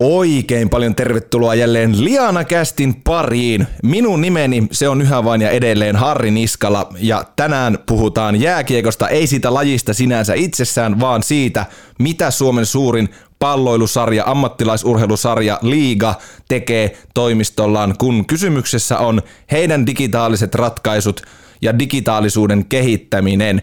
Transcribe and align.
Oikein 0.00 0.70
paljon 0.70 0.94
tervetuloa 0.94 1.54
jälleen 1.54 2.04
Liana 2.04 2.44
Kästin 2.44 2.94
pariin. 2.94 3.66
Minun 3.82 4.20
nimeni 4.20 4.66
se 4.72 4.88
on 4.88 5.02
yhä 5.02 5.24
vain 5.24 5.40
ja 5.40 5.50
edelleen 5.50 5.96
Harri 5.96 6.30
Niskala 6.30 6.92
ja 6.98 7.24
tänään 7.36 7.78
puhutaan 7.86 8.40
jääkiekosta, 8.40 9.08
ei 9.08 9.26
siitä 9.26 9.54
lajista 9.54 9.94
sinänsä 9.94 10.34
itsessään, 10.34 11.00
vaan 11.00 11.22
siitä, 11.22 11.66
mitä 11.98 12.30
Suomen 12.30 12.66
suurin 12.66 13.08
palloilusarja, 13.38 14.24
ammattilaisurheilusarja 14.26 15.58
Liiga 15.62 16.14
tekee 16.48 16.98
toimistollaan, 17.14 17.94
kun 17.98 18.26
kysymyksessä 18.26 18.98
on 18.98 19.22
heidän 19.52 19.86
digitaaliset 19.86 20.54
ratkaisut 20.54 21.22
ja 21.62 21.78
digitaalisuuden 21.78 22.64
kehittäminen. 22.64 23.62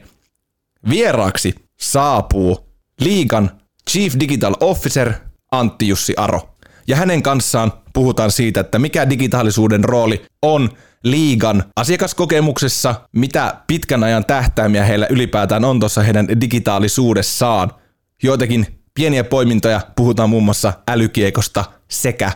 Vieraaksi 0.90 1.56
saapuu 1.80 2.68
Liigan 3.02 3.52
Chief 3.90 4.14
Digital 4.20 4.56
Officer 4.60 5.14
Antti 5.52 5.88
Jussi 5.88 6.14
Aro. 6.18 6.50
Ja 6.88 6.95
hänen 6.95 7.23
kanssaan 7.23 7.73
puhutaan 7.93 8.31
siitä, 8.31 8.59
että 8.59 8.80
mikä 8.80 9.09
digitaalisuuden 9.09 9.84
rooli 9.84 10.26
on 10.41 10.70
liigan 11.03 11.63
asiakaskokemuksessa, 11.76 12.95
mitä 13.12 13.55
pitkän 13.67 14.03
ajan 14.03 14.25
tähtäimiä 14.25 14.84
heillä 14.84 15.08
ylipäätään 15.09 15.66
on 15.66 15.80
tuossa 15.80 16.02
heidän 16.03 16.27
digitaalisuudessaan. 16.41 17.72
Joitakin 18.23 18.81
pieniä 18.94 19.23
poimintoja 19.23 19.81
puhutaan 19.95 20.30
muun 20.30 20.44
muassa 20.44 20.73
älykiekosta 20.88 21.66
sekä 21.91 22.25
äh, 22.25 22.34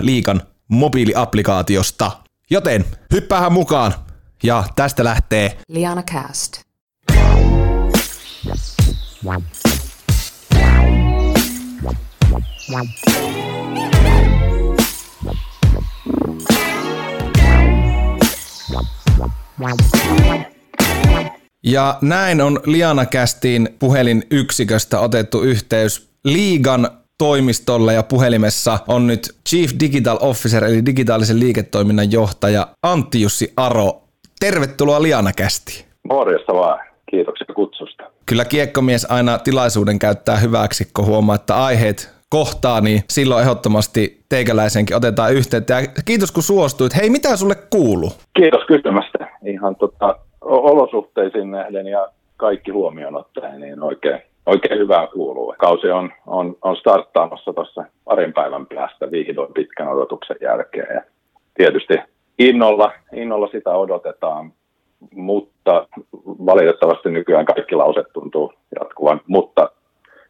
liigan 0.00 0.42
mobiiliaplikaatiosta. 0.68 2.10
Joten 2.50 2.84
hyppäähän 3.12 3.52
mukaan 3.52 3.94
ja 4.42 4.64
tästä 4.76 5.04
lähtee 5.04 5.58
Liana 5.68 6.02
Cast. 6.02 6.60
Ja 21.62 21.98
näin 22.02 22.40
on 22.40 22.60
Liana 22.66 23.06
Kästiin 23.06 23.68
puhelinyksiköstä 23.78 25.00
otettu 25.00 25.42
yhteys 25.42 26.10
Liigan 26.24 26.88
toimistolle 27.18 27.94
ja 27.94 28.02
puhelimessa 28.02 28.78
on 28.88 29.06
nyt 29.06 29.20
Chief 29.48 29.70
Digital 29.80 30.18
Officer 30.20 30.64
eli 30.64 30.86
digitaalisen 30.86 31.40
liiketoiminnan 31.40 32.12
johtaja 32.12 32.68
Antti 32.82 33.20
Jussi 33.22 33.52
Aro. 33.56 34.02
Tervetuloa 34.40 35.02
Liana 35.02 35.32
Kästiin. 35.32 35.84
Morjesta 36.08 36.54
vaan. 36.54 36.78
Kiitoksia 37.10 37.54
kutsusta. 37.54 38.02
Kyllä 38.26 38.44
kiekkomies 38.44 39.06
aina 39.10 39.38
tilaisuuden 39.38 39.98
käyttää 39.98 40.36
hyväksi, 40.36 40.88
kun 40.94 41.06
huomaa, 41.06 41.34
että 41.36 41.64
aiheet 41.64 42.19
kohtaa, 42.30 42.80
niin 42.80 43.00
silloin 43.08 43.42
ehdottomasti 43.42 44.20
teikäläisenkin 44.28 44.96
otetaan 44.96 45.32
yhteyttä. 45.32 45.74
Ja 45.74 45.80
kiitos 46.04 46.32
kun 46.32 46.42
suostuit. 46.42 46.96
Hei, 46.96 47.10
mitä 47.10 47.36
sulle 47.36 47.54
kuuluu? 47.70 48.10
Kiitos 48.36 48.64
kysymästä. 48.64 49.18
Ihan 49.44 49.76
tota, 49.76 50.16
olosuhteisiin 50.40 51.50
nähden 51.50 51.86
ja 51.86 52.08
kaikki 52.36 52.70
huomioon 52.70 53.16
ottaen, 53.16 53.60
niin 53.60 53.82
oikein, 53.82 54.20
oikein 54.46 54.78
hyvää 54.78 55.06
kuuluu. 55.06 55.54
Kausi 55.58 55.90
on, 55.90 56.12
on, 56.26 56.56
on 56.62 56.76
starttaamassa 56.76 57.52
tuossa 57.52 57.84
parin 58.04 58.32
päivän 58.32 58.66
päästä 58.66 59.10
vihdoin 59.10 59.52
pitkän 59.52 59.88
odotuksen 59.88 60.36
jälkeen. 60.40 60.94
Ja 60.94 61.02
tietysti 61.54 61.94
innolla, 62.38 62.92
innolla 63.12 63.48
sitä 63.52 63.70
odotetaan, 63.70 64.52
mutta 65.14 65.86
valitettavasti 66.46 67.10
nykyään 67.10 67.46
kaikki 67.46 67.74
lauset 67.74 68.06
tuntuu 68.12 68.52
jatkuvan, 68.80 69.20
mutta 69.26 69.70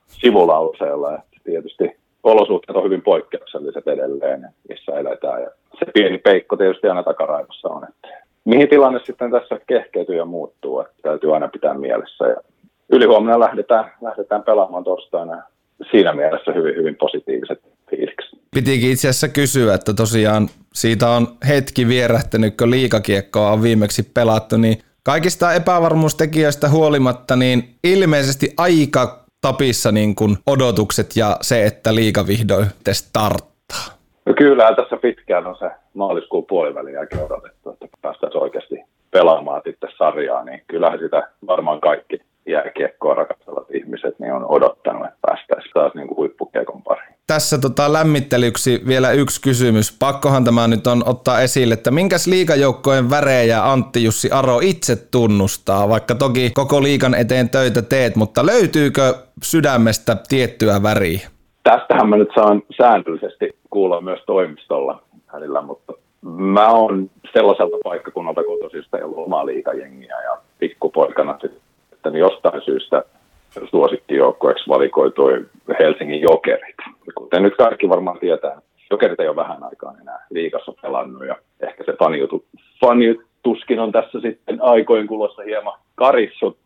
sivulauseella. 0.06 1.18
Tietysti 1.44 1.96
olosuhteet 2.22 2.76
on 2.76 2.84
hyvin 2.84 3.02
poikkeukselliset 3.02 3.88
edelleen, 3.88 4.48
missä 4.68 4.92
eletään. 4.92 5.42
Ja 5.42 5.50
se 5.78 5.86
pieni 5.94 6.18
peikko 6.18 6.56
tietysti 6.56 6.88
aina 6.88 7.02
takaraivossa 7.02 7.68
on, 7.68 7.84
että 7.88 8.08
mihin 8.44 8.68
tilanne 8.68 9.00
sitten 9.06 9.30
tässä 9.30 9.60
kehkeytyy 9.66 10.16
ja 10.16 10.24
muuttuu, 10.24 10.80
että 10.80 10.94
täytyy 11.02 11.34
aina 11.34 11.48
pitää 11.48 11.74
mielessä. 11.74 12.24
Ja 12.26 12.36
ylihuomenna 12.92 13.40
lähdetään, 13.40 13.92
lähdetään 14.02 14.42
pelaamaan 14.42 14.84
torstaina 14.84 15.42
siinä 15.90 16.12
mielessä 16.12 16.52
hyvin, 16.52 16.76
hyvin 16.76 16.96
positiiviset 16.96 17.60
fiilikset. 17.90 18.38
Pitikin 18.54 18.90
itse 18.90 19.08
asiassa 19.08 19.28
kysyä, 19.28 19.74
että 19.74 19.94
tosiaan 19.94 20.48
siitä 20.74 21.08
on 21.08 21.26
hetki 21.48 21.88
vierähtänyt, 21.88 22.56
kun 22.56 22.70
liikakiekkoa 22.70 23.50
on 23.50 23.62
viimeksi 23.62 24.02
pelattu, 24.02 24.56
niin 24.56 24.78
kaikista 25.02 25.54
epävarmuustekijöistä 25.54 26.68
huolimatta, 26.68 27.36
niin 27.36 27.74
ilmeisesti 27.84 28.54
aika 28.56 29.19
tapissa 29.40 29.92
niin 29.92 30.14
kuin 30.14 30.36
odotukset 30.46 31.16
ja 31.16 31.36
se, 31.40 31.66
että 31.66 31.94
liiga 31.94 32.26
vihdoin 32.26 32.66
te 32.84 32.94
starttaa? 32.94 33.86
No 34.26 34.34
kyllä, 34.38 34.74
tässä 34.74 34.96
pitkään 34.96 35.46
on 35.46 35.56
se 35.58 35.70
maaliskuun 35.94 36.46
puolivälin 36.48 36.94
jälkeen 36.94 37.24
odotettu, 37.24 37.70
että 37.70 37.86
päästäisiin 38.02 38.42
oikeasti 38.42 38.76
pelaamaan 39.10 39.62
sitten 39.64 39.90
sarjaa, 39.98 40.44
niin 40.44 40.62
kyllähän 40.66 40.98
sitä 40.98 41.28
varmaan 41.46 41.80
kaikki 41.80 42.18
jääkiekkoa 42.46 43.14
rakastavat 43.14 43.70
ihmiset 43.74 44.18
niin 44.18 44.32
on 44.32 44.46
odottanut, 44.50 45.04
että 45.04 45.18
päästäisiin 45.22 45.72
taas 45.74 45.94
niin 45.94 46.08
kuin 46.08 46.16
huippukiekon 46.16 46.82
pariin. 46.82 47.09
Tässä 47.30 47.58
tota 47.58 47.92
lämmittelyksi 47.92 48.82
vielä 48.86 49.10
yksi 49.10 49.42
kysymys. 49.42 49.96
Pakkohan 49.98 50.44
tämä 50.44 50.68
nyt 50.68 50.86
on 50.86 51.02
ottaa 51.06 51.40
esille, 51.40 51.74
että 51.74 51.90
minkäs 51.90 52.26
liikajoukkojen 52.26 53.10
värejä 53.10 53.70
Antti 53.72 54.04
Jussi 54.04 54.30
Aro 54.30 54.58
itse 54.62 54.96
tunnustaa, 55.10 55.88
vaikka 55.88 56.14
toki 56.14 56.50
koko 56.54 56.82
liikan 56.82 57.14
eteen 57.14 57.48
töitä 57.50 57.82
teet, 57.82 58.16
mutta 58.16 58.46
löytyykö 58.46 59.14
sydämestä 59.42 60.16
tiettyä 60.28 60.82
väriä? 60.82 61.28
Tästähän 61.62 62.08
mä 62.08 62.16
nyt 62.16 62.28
saan 62.34 62.62
säännöllisesti 62.76 63.50
kuulla 63.70 64.00
myös 64.00 64.20
toimistolla 64.26 65.02
välillä, 65.32 65.62
mutta 65.62 65.92
mä 66.36 66.68
oon 66.68 67.10
sellaiselta 67.32 67.76
paikkakunnalta 67.84 68.44
kotoisista 68.44 68.98
ei 68.98 69.04
ollut 69.04 69.26
omaa 69.26 69.46
liikajengiä 69.46 70.22
ja 70.22 70.38
pikkupoikana 70.58 71.38
sitten 71.90 72.14
jostain 72.14 72.62
syystä 72.64 73.02
suosikkijoukkueeksi 73.70 74.68
valikoitui 74.68 75.46
Helsingin 75.78 76.20
Jokerit. 76.20 76.76
Kuten 77.14 77.42
nyt 77.42 77.56
kaikki 77.56 77.88
varmaan 77.88 78.18
tietää, 78.18 78.60
Jokerit 78.90 79.20
ei 79.20 79.28
ole 79.28 79.36
vähän 79.36 79.62
aikaa 79.62 79.94
enää 80.00 80.26
liikassa 80.30 80.72
pelannut 80.82 81.26
ja 81.26 81.36
ehkä 81.60 81.84
se 81.84 81.92
faniutu, 81.92 82.44
faniutuskin 82.80 83.80
on 83.80 83.92
tässä 83.92 84.20
sitten 84.20 84.62
aikojen 84.62 85.06
kuluessa 85.06 85.42
hieman 85.42 85.78
karissut. 85.94 86.56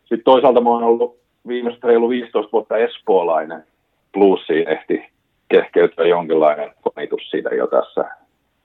Sitten 0.00 0.24
toisaalta 0.24 0.60
mä 0.60 0.70
oon 0.70 0.84
ollut 0.84 1.16
viimeiset 1.48 1.84
reilu 1.84 2.08
15 2.08 2.52
vuotta 2.52 2.76
espoolainen. 2.76 3.64
Bluesiin 4.12 4.68
ehti 4.68 5.04
kehkeytyä 5.48 6.06
jonkinlainen 6.06 6.70
fanitus 6.84 7.30
siitä 7.30 7.50
jo 7.54 7.66
tässä, 7.66 8.04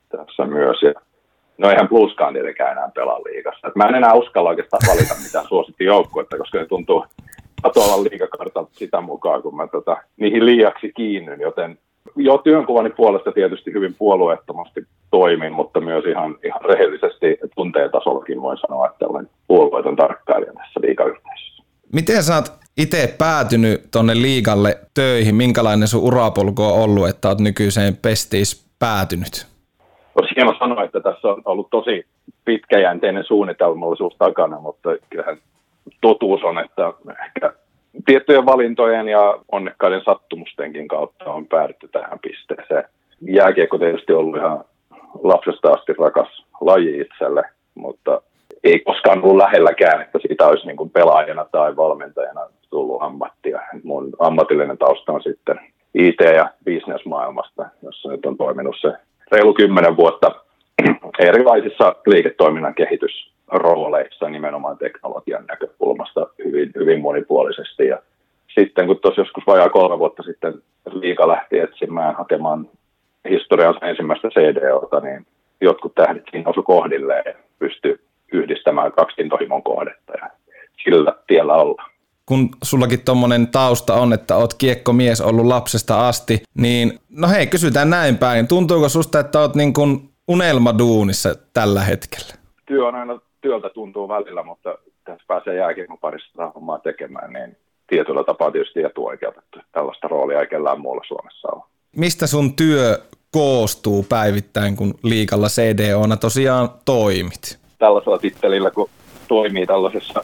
tässä 0.10 0.46
myös. 0.46 0.82
Ja 0.82 0.94
no 1.58 1.70
eihän 1.70 1.88
Blueskaan 1.88 2.34
tietenkään 2.34 2.72
enää 2.72 2.90
pelaa 2.96 3.24
liigassa. 3.24 3.68
Et 3.68 3.76
mä 3.76 3.84
en 3.84 3.96
enää 3.96 4.14
uskalla 4.14 4.50
oikeastaan 4.50 4.88
valita 4.88 5.16
mitään 5.26 5.48
suosittiin 5.48 5.88
joukkuetta, 5.88 6.38
koska 6.38 6.58
ne 6.58 6.66
tuntuu 6.66 7.06
katoavan 7.62 8.04
liikakartalta 8.04 8.72
sitä 8.74 9.02
mukaan, 9.02 9.42
kun 9.42 9.56
mä 9.56 9.68
tota, 9.68 9.98
niihin 10.18 10.46
liiaksi 10.46 10.92
kiinnyn, 10.96 11.42
joten 11.42 11.78
jo 12.16 12.38
työnkuvani 12.38 12.90
puolesta 12.90 13.32
tietysti 13.32 13.74
hyvin 13.74 13.96
puolueettomasti 13.98 14.88
toimin, 15.12 15.54
mutta 15.54 15.80
myös 15.82 16.06
ihan, 16.06 16.36
ihan 16.44 16.62
rehellisesti 16.62 17.38
tunteen 17.56 17.92
tasollakin 17.92 18.42
voin 18.42 18.58
sanoa, 18.58 18.88
että 18.88 19.08
olen 19.08 19.30
puolueeton 19.48 19.96
tarkkailija 19.96 20.54
tässä 20.54 20.80
liikayhteisössä. 20.82 21.64
Miten 21.94 22.24
sä 22.24 22.36
oot 22.36 22.52
itse 22.78 23.16
päätynyt 23.18 23.82
tonne 23.92 24.22
liigalle 24.22 24.80
töihin? 24.94 25.36
Minkälainen 25.36 25.88
sun 25.88 26.04
urapolku 26.04 26.64
on 26.64 26.74
ollut, 26.74 27.08
että 27.08 27.28
oot 27.28 27.40
nykyiseen 27.40 27.98
pestiin 27.98 28.46
päätynyt? 28.80 29.55
Olisi 30.16 30.36
hieno 30.36 30.54
sanoa, 30.60 30.84
että 30.84 31.00
tässä 31.00 31.28
on 31.28 31.42
ollut 31.46 31.70
tosi 31.70 32.06
pitkäjänteinen 32.46 33.24
suunnitelmallisuus 33.24 34.16
takana, 34.18 34.60
mutta 34.60 34.90
kyllähän 35.10 35.38
totuus 36.02 36.44
on, 36.44 36.60
että 36.60 36.94
ehkä 37.26 37.54
tiettyjen 38.06 38.46
valintojen 38.46 39.08
ja 39.08 39.38
onnekkaiden 39.52 40.02
sattumustenkin 40.06 40.88
kautta 40.88 41.26
on 41.26 41.48
päädytty 41.48 41.88
tähän 41.88 42.20
pisteeseen. 42.20 42.84
Jääkiekko 43.22 43.78
tietysti 43.78 44.14
ollut 44.14 44.38
ihan 44.38 44.64
lapsesta 45.24 45.72
asti 45.72 45.94
rakas 46.00 46.46
laji 46.62 47.00
itselle, 47.00 47.44
mutta 47.76 48.22
ei 48.64 48.80
koskaan 48.80 49.24
ollut 49.24 49.38
lähelläkään, 49.38 50.02
että 50.02 50.20
siitä 50.28 50.48
olisi 50.48 50.68
niin 50.68 50.78
kuin 50.78 50.90
pelaajana 50.90 51.46
tai 51.52 51.76
valmentajana 51.76 52.42
tullut 52.70 53.04
ammattia. 53.04 53.62
Mun 53.84 54.10
ammatillinen 54.20 54.78
tausta 54.78 55.12
on 55.12 55.24
sitten 55.24 55.60
IT- 55.94 56.36
ja 56.36 56.50
bisnesmaailmasta, 56.66 57.66
jossa 57.84 58.10
nyt 58.10 58.26
on 58.26 58.38
toiminut 58.38 58.76
se 58.82 58.94
reilu 59.32 59.54
kymmenen 59.54 59.98
vuotta 59.98 60.32
erilaisissa 61.20 61.96
liiketoiminnan 62.08 62.76
kehitysrooleissa 62.76 64.30
nimenomaan 64.30 64.78
teknologian 64.78 65.46
näkökulmasta 65.46 66.28
hyvin, 66.46 66.72
hyvin 66.76 67.02
monipuolisesti. 67.02 67.88
Ja 67.88 68.02
sitten 68.60 68.88
kun 68.88 69.00
tuossa 69.00 69.22
joskus 69.22 69.48
vajaa 69.48 69.70
kolme 69.70 70.00
vuotta 70.00 70.24
sitten 70.24 70.54
liika 70.92 71.28
lähti 71.28 71.60
etsimään, 71.60 72.16
hakemaan 72.16 72.70
historiansa 73.30 73.86
ensimmäistä 73.86 74.30
CDOta, 74.30 75.00
niin 75.00 75.26
jotkut 75.62 75.96
tähdit 75.96 76.24
siinä 76.32 76.50
osu 76.50 76.64
kohdilleen 76.64 77.24
ja 77.26 77.34
pystyi 77.60 78.00
yhdistämään 78.32 78.92
kaksi 78.92 79.22
intohimon 79.22 79.64
kohdetta 79.64 80.14
ja 80.22 80.30
sillä 80.84 81.14
tiellä 81.28 81.54
ollaan. 81.54 81.95
Kun 82.26 82.50
sullakin 82.64 83.02
tommonen 83.02 83.48
tausta 83.48 83.94
on, 83.94 84.14
että 84.14 84.36
oot 84.36 84.54
kiekkomies 84.54 85.22
ollut 85.22 85.46
lapsesta 85.46 86.08
asti, 86.08 86.44
niin 86.58 87.00
no 87.10 87.28
hei, 87.28 87.48
kysytään 87.48 87.90
näin 87.90 88.18
päin. 88.18 88.48
Tuntuuko 88.48 88.90
susta, 88.90 89.20
että 89.20 89.40
oot 89.40 89.56
niin 89.56 89.74
kuin 89.74 90.10
unelmaduunissa 90.28 91.36
tällä 91.54 91.82
hetkellä? 91.82 92.34
Työ 92.66 92.88
on 92.88 92.96
aina 92.96 93.20
työltä 93.42 93.70
tuntuu 93.70 94.08
välillä, 94.08 94.44
mutta 94.44 94.78
tässä 95.04 95.26
pääsee 95.28 95.56
jääkiekon 95.56 95.98
parissa 95.98 96.52
hommaa 96.56 96.80
tekemään, 96.80 97.34
niin 97.34 97.58
tietyllä 97.88 98.24
tapaa 98.24 98.52
tietysti 98.52 98.84
etuoikeutettu. 98.84 99.60
Tällaista 99.72 100.08
roolia 100.08 100.40
ei 100.40 100.48
kellään 100.48 100.82
muulla 100.82 101.04
Suomessa 101.08 101.48
ole. 101.52 101.64
Mistä 101.96 102.28
sun 102.28 102.56
työ 102.56 103.00
koostuu 103.32 104.06
päivittäin, 104.10 104.76
kun 104.76 104.94
liikalla 105.04 105.48
CDOna 105.48 106.18
tosiaan 106.18 106.70
toimit? 106.86 107.60
Tällaisella 107.80 108.18
tittelillä, 108.18 108.72
kun 108.72 108.90
toimii 109.28 109.66
tällaisessa 109.66 110.24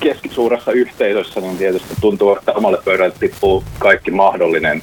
keskisuuressa 0.00 0.72
yhteisössä, 0.72 1.40
niin 1.40 1.58
tietysti 1.58 1.94
tuntuu, 2.00 2.36
että 2.36 2.52
omalle 2.52 2.78
pöydälle 2.84 3.14
tippuu 3.20 3.64
kaikki 3.78 4.10
mahdollinen, 4.10 4.82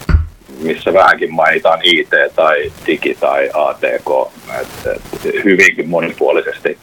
missä 0.62 0.94
vähänkin 0.94 1.34
mainitaan 1.34 1.80
IT 1.84 2.10
tai 2.36 2.72
digi 2.86 3.18
tai 3.20 3.50
ATK, 3.54 4.34
et, 4.62 4.68
et, 4.96 5.34
hyvinkin 5.44 5.90
monipuolisesti. 5.90 6.78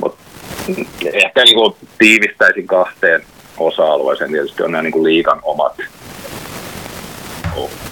Mutta 0.00 0.22
ehkä 1.12 1.44
niin 1.44 1.56
kuin 1.56 1.74
tiivistäisin 1.98 2.66
kahteen 2.66 3.22
osa-alueeseen. 3.58 4.30
Tietysti 4.30 4.62
on 4.62 4.72
nämä 4.72 4.82
niin 4.82 4.92
kuin 4.92 5.04
liikan 5.04 5.40
omat, 5.42 5.76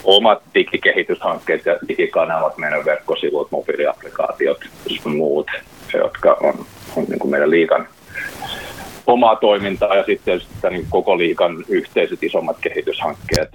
omat 0.04 0.42
digikehityshankkeet 0.54 1.66
ja 1.66 1.78
digikanavat, 1.88 2.58
meidän 2.58 2.84
verkkosivut, 2.84 3.50
mobiiliaplikaatiot 3.50 4.60
ja 5.04 5.10
muut, 5.10 5.46
jotka 5.94 6.36
on, 6.40 6.66
on 6.96 7.04
niin 7.08 7.18
kuin 7.18 7.30
meidän 7.30 7.50
liikan 7.50 7.88
omaa 9.06 9.36
toimintaa 9.36 9.96
ja 9.96 10.04
sitten 10.04 10.24
tietysti 10.24 10.70
niin 10.70 10.86
koko 10.90 11.18
liikan 11.18 11.64
yhteiset 11.68 12.22
isommat 12.22 12.56
kehityshankkeet, 12.60 13.48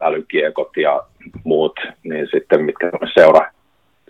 älykiekot 0.00 0.76
ja 0.76 1.02
muut, 1.44 1.80
niin 2.02 2.28
sitten 2.30 2.64
mitkä 2.64 2.90
seura, 3.14 3.50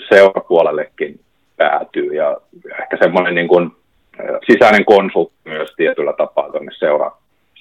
seurapuolellekin 0.08 1.20
päätyy 1.56 2.14
ja 2.14 2.36
ehkä 2.82 2.96
semmoinen 3.00 3.34
niin 3.34 3.48
kuin 3.48 3.70
sisäinen 4.52 4.84
konsultti 4.84 5.34
myös 5.44 5.70
tietyllä 5.76 6.12
tapaa 6.12 6.50
tuonne 6.50 6.72
seura, 6.78 7.12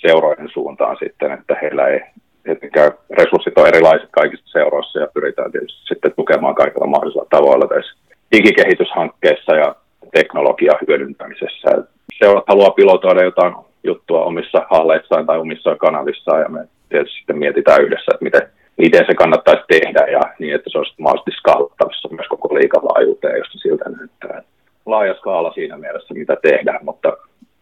seurojen 0.02 0.50
suuntaan 0.54 0.98
sitten, 1.00 1.32
että 1.32 1.58
heillä 1.62 1.88
ei 1.88 2.02
tietenkään 2.44 2.92
resurssit 3.10 3.58
on 3.58 3.68
erilaiset 3.68 4.10
kaikissa 4.12 4.52
seuroissa 4.52 5.00
ja 5.00 5.08
pyritään 5.14 5.52
tietysti 5.52 5.88
sitten 5.88 6.14
tukemaan 6.16 6.56
kaikilla 6.56 6.88
mahdollisilla 6.88 7.26
tavoilla 7.30 7.68
tässä 7.68 7.96
digikehityshankkeessa 8.32 9.56
ja 9.56 9.76
teknologian 10.14 10.78
hyödyntämisessä. 10.88 11.84
Seurat 12.20 12.44
haluaa 12.48 12.72
pilotoida 12.72 13.24
jotain 13.24 13.54
juttua 13.84 14.26
omissa 14.26 14.66
halleissaan 14.70 15.26
tai 15.26 15.40
omissa 15.40 15.76
kanavissaan 15.76 16.42
ja 16.42 16.50
me 16.50 16.68
tietysti 16.90 17.18
sitten 17.18 17.38
mietitään 17.38 17.82
yhdessä, 17.82 18.12
että 18.14 18.24
miten, 18.24 18.42
miten 18.78 19.06
se 19.06 19.14
kannattaisi 19.14 19.64
tehdä 19.68 20.06
ja 20.12 20.22
niin, 20.40 20.56
että 20.56 20.70
se 20.70 20.78
olisi 20.78 20.94
mahdollisesti 20.98 21.40
skaalattavissa 21.40 22.10
myös 22.12 22.28
koko 22.28 22.56
liikalaajuuteen, 22.56 23.38
josta 23.38 23.58
siltä 23.58 23.90
näyttää 23.90 24.42
laaja 24.86 25.14
skaala 25.14 25.54
siinä 25.54 25.78
mielessä, 25.78 26.14
mitä 26.14 26.38
tehdään, 26.42 26.86
mutta, 26.86 27.18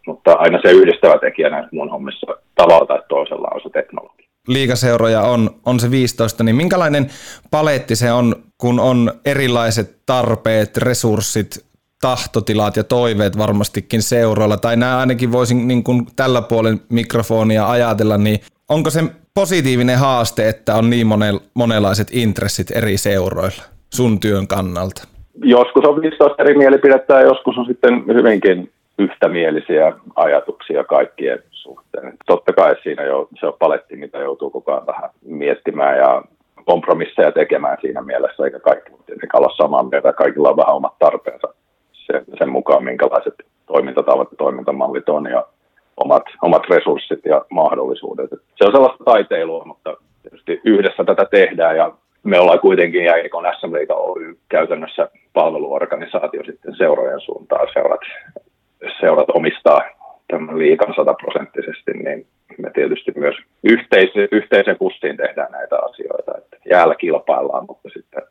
mutta 0.07 0.33
aina 0.33 0.59
se 0.61 0.71
yhdistävä 0.71 1.17
tekijä 1.17 1.49
näissä 1.49 1.69
mun 1.71 1.89
hommissa 1.89 2.27
tavalla 2.55 2.85
tai 2.85 3.01
toisella 3.09 3.47
on 3.53 3.61
se 3.61 3.69
teknologia. 3.69 4.27
Liikaseuroja 4.47 5.21
on, 5.21 5.49
on 5.65 5.79
se 5.79 5.91
15, 5.91 6.43
niin 6.43 6.55
minkälainen 6.55 7.09
paletti 7.51 7.95
se 7.95 8.11
on, 8.11 8.35
kun 8.57 8.79
on 8.79 9.11
erilaiset 9.25 9.97
tarpeet, 10.05 10.77
resurssit, 10.77 11.66
tahtotilat 12.01 12.77
ja 12.77 12.83
toiveet 12.83 13.37
varmastikin 13.37 14.01
seuroilla, 14.01 14.57
tai 14.57 14.77
nämä 14.77 14.97
ainakin 14.97 15.31
voisin 15.31 15.67
niin 15.67 15.83
kuin 15.83 16.07
tällä 16.15 16.41
puolen 16.41 16.81
mikrofonia 16.89 17.69
ajatella, 17.69 18.17
niin 18.17 18.39
onko 18.69 18.89
se 18.89 19.03
positiivinen 19.33 19.99
haaste, 19.99 20.49
että 20.49 20.75
on 20.75 20.89
niin 20.89 21.07
monenlaiset 21.53 22.07
intressit 22.11 22.71
eri 22.71 22.97
seuroilla 22.97 23.63
sun 23.93 24.19
työn 24.19 24.47
kannalta? 24.47 25.07
joskus 25.43 25.85
on 25.85 26.01
15 26.01 26.43
eri 26.43 26.57
mielipidettä 26.57 27.13
ja 27.13 27.21
joskus 27.21 27.57
on 27.57 27.65
sitten 27.65 28.03
hyvinkin 28.07 28.71
yhtämielisiä 28.99 29.93
ajatuksia 30.15 30.83
kaikkien 30.83 31.43
suhteen. 31.51 32.13
Totta 32.25 32.53
kai 32.53 32.75
siinä 32.83 33.03
jo, 33.03 33.27
se 33.39 33.45
on 33.45 33.53
paletti, 33.59 33.95
mitä 33.95 34.17
joutuu 34.17 34.49
koko 34.49 34.71
ajan 34.71 34.87
vähän 34.87 35.09
miettimään 35.25 35.97
ja 35.97 36.23
kompromisseja 36.65 37.31
tekemään 37.31 37.77
siinä 37.81 38.01
mielessä, 38.01 38.45
eikä 38.45 38.59
kaikki 38.59 38.91
tietenkään 39.05 39.43
olla 39.43 39.55
samaa 39.57 39.83
mieltä. 39.83 40.13
Kaikilla 40.13 40.49
on 40.49 40.57
vähän 40.57 40.75
omat 40.75 40.99
tarpeensa 40.99 41.47
sen, 42.11 42.23
sen 42.37 42.49
mukaan, 42.49 42.83
minkälaiset 42.83 43.33
toimintatavat 43.65 44.31
ja 44.31 44.37
toimintamallit 44.37 45.09
on 45.09 45.25
ja 45.25 45.45
omat, 45.97 46.23
omat 46.41 46.63
resurssit 46.69 47.25
ja 47.25 47.45
mahdollisuudet. 47.49 48.29
Se 48.29 48.65
on 48.65 48.71
sellaista 48.71 49.03
taiteilua, 49.03 49.65
mutta 49.65 49.97
tietysti 50.21 50.61
yhdessä 50.63 51.03
tätä 51.03 51.25
tehdään 51.31 51.77
ja 51.77 51.91
me 52.23 52.39
ollaan 52.39 52.59
kuitenkin 52.59 53.03
Jääkikon 53.03 53.45
SM 53.59 53.73
Liiga 53.73 53.93
Oy 53.93 54.37
käytännössä 54.49 55.09
palveluorganisaatio 55.33 56.43
sitten 56.43 56.75
seurojen 56.75 57.21
suuntaan. 57.21 57.67
Seurat, 57.73 58.01
seurat 58.99 59.29
omistaa 59.33 59.81
tämän 60.27 60.59
liikan 60.59 60.93
sataprosenttisesti, 60.95 61.91
niin 61.91 62.27
me 62.57 62.71
tietysti 62.73 63.11
myös 63.15 63.35
yhteisen, 63.63 64.27
yhteisen 64.31 64.77
pussiin 64.79 65.17
tehdään 65.17 65.51
näitä 65.51 65.75
asioita. 65.75 66.37
Että 66.37 66.57
jäällä 66.69 66.95
kilpaillaan, 66.95 67.65
mutta 67.67 67.89
sitten 67.89 68.23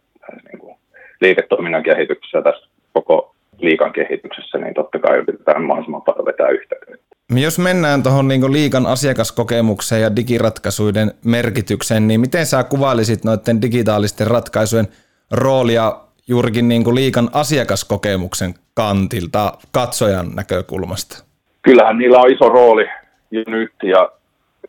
niin 0.51 0.59
kuin 0.59 0.77
liiketoiminnan 1.21 1.83
kehityksessä 1.83 2.43
tässä 2.43 2.69
koko 2.93 3.35
liikan 3.67 3.93
kehityksessä, 3.93 4.59
niin 4.59 4.75
totta 4.75 4.99
kai 4.99 5.17
yritetään 5.19 5.63
mahdollisimman 5.63 6.03
paljon 6.03 6.27
vetää 6.27 6.49
yhteyttä. 6.49 6.97
Jos 7.35 7.59
mennään 7.59 8.03
tuohon 8.03 8.29
niin 8.29 8.53
liikan 8.53 8.87
asiakaskokemukseen 8.87 10.03
ja 10.03 10.17
digiratkaisuiden 10.17 11.11
merkitykseen, 11.25 12.09
niin 12.09 12.21
miten 12.21 12.47
sä 12.47 12.65
kuvailisit 12.65 13.25
noiden 13.25 13.63
digitaalisten 13.63 14.27
ratkaisujen 14.27 14.89
roolia 15.31 15.93
juurikin 16.29 16.69
niin 16.69 16.95
liikan 16.95 17.29
asiakaskokemuksen 17.33 18.55
kantilta 18.75 19.53
katsojan 19.73 20.27
näkökulmasta? 20.35 21.25
Kyllähän 21.63 21.99
niillä 21.99 22.19
on 22.19 22.33
iso 22.33 22.49
rooli 22.49 22.87
jo 23.31 23.43
nyt 23.47 23.73
ja 23.83 24.11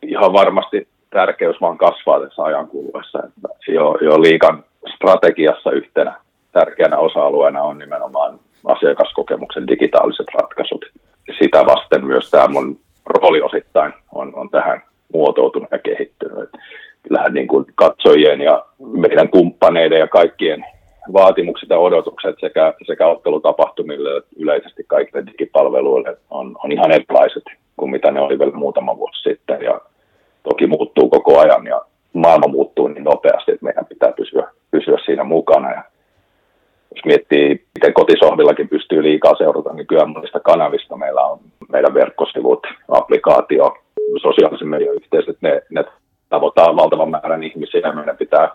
ihan 0.02 0.32
varmasti 0.32 0.88
tärkeys 1.10 1.56
vaan 1.60 1.78
kasvaa 1.78 2.20
tässä 2.20 2.42
ajan 2.42 2.68
kuluessa. 2.68 3.18
Jo, 3.68 3.98
jo 4.02 4.22
liikan 4.22 4.64
strategiassa 4.94 5.70
yhtenä 5.70 6.14
tärkeänä 6.52 6.98
osa-alueena 6.98 7.62
on 7.62 7.78
nimenomaan 7.78 8.40
asiakaskokemuksen 8.64 9.66
digitaaliset 9.66 10.26
ratkaisut 10.34 10.84
sitä 11.38 11.66
vasten 11.66 12.04
myös 12.04 12.30
tämä 12.30 12.48
mun 12.48 12.80
rooli 13.06 13.40
osittain 13.40 13.92
on, 14.14 14.34
on 14.34 14.50
tähän 14.50 14.82
muotoutunut 15.12 15.68
ja 15.70 15.78
kehittynyt. 15.78 16.50
kyllähän 17.02 17.34
niin 17.34 17.48
kuin 17.48 17.64
katsojien 17.74 18.40
ja 18.40 18.64
meidän 18.78 19.28
kumppaneiden 19.28 19.98
ja 19.98 20.08
kaikkien 20.08 20.64
vaatimukset 21.12 21.68
ja 21.68 21.78
odotukset 21.78 22.36
sekä, 22.40 22.74
sekä 22.86 23.06
ottelutapahtumille 23.06 24.16
että 24.16 24.30
yleisesti 24.38 24.84
kaikille 24.86 25.26
digipalveluille 25.26 26.16
on, 26.30 26.56
on 26.64 26.72
ihan 26.72 26.92
erilaiset 26.92 27.42
kuin 27.76 27.90
mitä 27.90 28.10
ne 28.10 28.20
oli 28.20 28.38
vielä 28.38 28.52
muutama 28.52 28.96
vuosi 28.96 29.22
sitten. 29.22 29.62
Ja 29.62 29.80
toki 30.42 30.66
muuttuu 30.66 31.10
koko 31.10 31.38
ajan 31.38 31.66
ja 31.66 31.82
maailma 32.12 32.48
muuttuu 32.48 32.88
niin 32.88 33.04
nopeasti, 33.04 33.52
että 33.52 33.64
meidän 33.64 33.86
pitää 33.86 34.12
pysyä, 34.12 34.50
pysyä 34.70 34.98
siinä 35.04 35.24
mukana. 35.24 35.70
Ja 35.70 35.82
jos 36.98 37.04
miettii, 37.04 37.48
miten 37.74 37.94
kotisohvillakin 37.94 38.68
pystyy 38.68 39.02
liikaa 39.02 39.34
seurata, 39.38 39.72
niin 39.72 39.86
kyllä 39.86 40.06
monista 40.06 40.40
kanavista 40.40 40.96
meillä 40.96 41.20
on 41.20 41.38
meidän 41.72 41.94
verkkosivut, 41.94 42.66
applikaatio, 42.88 43.76
sosiaalisen 44.22 44.68
median 44.68 44.94
yhteisöt, 44.94 45.36
ne, 45.40 45.62
ne 45.70 45.84
tavoittaa 46.28 46.76
valtavan 46.76 47.10
määrän 47.10 47.42
ihmisiä 47.42 47.80
ja 47.80 47.92
meidän 47.92 48.16
pitää 48.16 48.48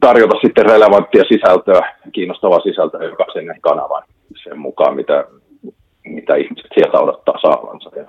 tarjota 0.00 0.36
sitten 0.44 0.66
relevanttia 0.66 1.24
sisältöä, 1.28 1.94
kiinnostavaa 2.12 2.60
sisältöä 2.60 3.04
jokaisen 3.04 3.54
kanavan 3.60 4.02
sen 4.42 4.58
mukaan, 4.58 4.96
mitä, 4.96 5.24
mitä 6.04 6.34
ihmiset 6.34 6.70
sieltä 6.74 6.98
odottaa 6.98 7.38
saavansa. 7.42 7.90
Ja 7.96 8.04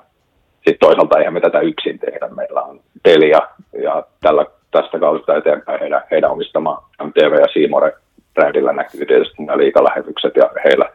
sitten 0.55 0.79
toisaalta 0.79 1.19
eihän 1.19 1.33
me 1.33 1.41
tätä 1.41 1.59
yksin 1.59 1.99
tehdä. 1.99 2.27
Meillä 2.27 2.61
on 2.61 2.79
Telia 3.03 3.39
ja 3.83 4.03
tällä, 4.21 4.45
tästä 4.71 4.99
kautta 4.99 5.37
eteenpäin 5.37 5.79
heidän, 5.79 6.01
heidän 6.11 6.31
omistama 6.31 6.89
MTV 7.03 7.33
ja 7.39 7.47
Siimore 7.53 7.93
brändillä 8.35 8.73
näkyy 8.73 9.05
tietysti 9.05 9.43
nämä 9.43 9.57
liikalähetykset 9.57 10.35
ja 10.35 10.49
heillä, 10.65 10.89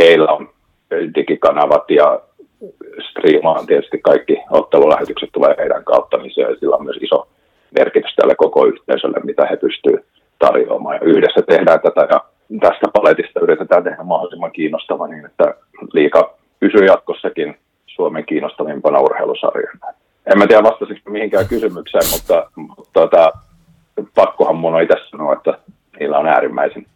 heillä 0.00 0.32
on 0.32 0.48
digikanavat 1.14 1.90
ja 1.90 2.20
striimaan 3.10 3.66
tietysti 3.66 3.98
kaikki 3.98 4.36
ottelulähetykset 4.50 5.28
tulee 5.32 5.54
heidän 5.58 5.84
kautta, 5.84 6.16
niin 6.16 6.34
se, 6.34 6.42
sillä 6.60 6.76
on 6.76 6.84
myös 6.84 6.98
iso 7.00 7.28
merkitys 7.78 8.14
tälle 8.16 8.34
koko 8.34 8.66
yhteisölle, 8.66 9.20
mitä 9.24 9.46
he 9.50 9.56
pystyvät 9.56 10.04
tarjoamaan. 10.38 10.96
Ja 10.96 11.00
yhdessä 11.04 11.42
tehdään 11.42 11.80
tätä 11.80 12.06
ja 12.10 12.20
tästä 12.60 12.86
paletista 12.92 13.40
yritetään 13.40 13.84
tehdä 13.84 14.02
mahdollisimman 14.02 14.52
kiinnostava 14.52 15.06
niin, 15.06 15.26
että 15.26 15.54
liika 15.92 16.34
pysyy 16.60 16.84
jatkossakin 16.86 17.56
Suomen 17.86 18.26
kiinnostavimpana 18.26 19.00
urheilusarjana. 19.00 19.86
En 20.32 20.38
mä 20.38 20.46
tiedä 20.46 20.62
vastasinko 20.62 21.10
mihinkään 21.10 21.48
kysymykseen, 21.48 22.04
mutta, 22.12 22.50
mutta 22.56 23.00
tota, 23.00 23.32
pakkohan 24.14 24.56
mun 24.56 24.74
on 24.74 24.82
itse 24.82 24.96
sanoa, 25.10 25.32
että 25.32 25.58
niillä 26.04 26.18
on 26.18 26.26
äärimmäisen 26.26 26.86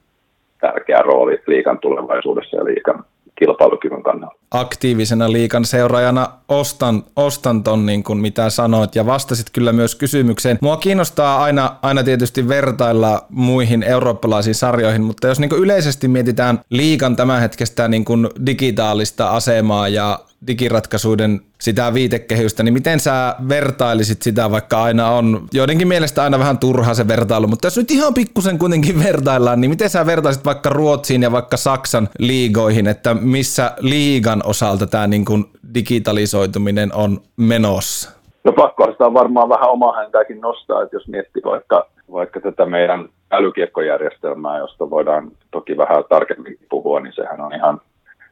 tärkeä 0.60 1.02
rooli 1.02 1.38
liikan 1.46 1.78
tulevaisuudessa 1.78 2.56
ja 2.56 2.64
liikan 2.64 3.04
kilpailukyvyn 3.38 4.02
kannalta. 4.02 4.36
Aktiivisena 4.50 5.32
liikan 5.32 5.64
seuraajana 5.64 6.28
ostan, 6.48 7.02
ostan 7.16 7.62
ton 7.62 7.86
niin 7.86 8.02
kuin 8.02 8.18
mitä 8.18 8.50
sanoit 8.50 8.94
ja 8.94 9.06
vastasit 9.06 9.46
kyllä 9.52 9.72
myös 9.72 9.94
kysymykseen. 9.94 10.58
Mua 10.60 10.76
kiinnostaa 10.76 11.42
aina, 11.42 11.76
aina 11.82 12.02
tietysti 12.02 12.48
vertailla 12.48 13.26
muihin 13.28 13.82
eurooppalaisiin 13.82 14.54
sarjoihin, 14.54 15.02
mutta 15.02 15.26
jos 15.26 15.40
niin 15.40 15.50
kuin 15.50 15.62
yleisesti 15.62 16.08
mietitään 16.08 16.60
liikan 16.70 17.16
tämänhetkestä 17.16 17.88
niin 17.88 18.04
kuin 18.04 18.28
digitaalista 18.46 19.30
asemaa 19.30 19.88
ja 19.88 20.18
digiratkaisuiden 20.46 21.40
sitä 21.60 21.94
viitekehystä, 21.94 22.62
niin 22.62 22.72
miten 22.72 23.00
sä 23.00 23.34
vertailisit 23.48 24.22
sitä, 24.22 24.50
vaikka 24.50 24.82
aina 24.82 25.10
on 25.10 25.46
joidenkin 25.52 25.88
mielestä 25.88 26.22
aina 26.22 26.38
vähän 26.38 26.58
turha 26.58 26.94
se 26.94 27.08
vertailu, 27.08 27.46
mutta 27.46 27.66
jos 27.66 27.76
nyt 27.76 27.90
ihan 27.90 28.14
pikkusen 28.14 28.58
kuitenkin 28.58 29.04
vertaillaan, 29.04 29.60
niin 29.60 29.70
miten 29.70 29.90
sä 29.90 30.06
vertaisit 30.06 30.44
vaikka 30.44 30.70
Ruotsiin 30.70 31.22
ja 31.22 31.32
vaikka 31.32 31.56
Saksan 31.56 32.08
liigoihin, 32.18 32.86
että 32.86 33.14
missä 33.14 33.72
liigan 33.80 34.42
osalta 34.44 34.86
tämä 34.86 35.06
niin 35.06 35.24
kuin 35.24 35.44
digitalisoituminen 35.74 36.94
on 36.94 37.20
menossa? 37.36 38.18
No 38.44 38.52
pakko 38.52 38.92
sitä 38.92 39.14
varmaan 39.14 39.48
vähän 39.48 39.70
omaa 39.70 39.96
häntääkin 39.96 40.40
nostaa, 40.40 40.82
että 40.82 40.96
jos 40.96 41.08
miettii 41.08 41.42
vaikka, 41.44 41.86
vaikka 42.12 42.40
tätä 42.40 42.66
meidän 42.66 43.08
älykiekkojärjestelmää, 43.30 44.58
josta 44.58 44.90
voidaan 44.90 45.30
toki 45.50 45.76
vähän 45.76 46.04
tarkemmin 46.08 46.58
puhua, 46.70 47.00
niin 47.00 47.12
sehän 47.12 47.40
on 47.40 47.54
ihan 47.54 47.80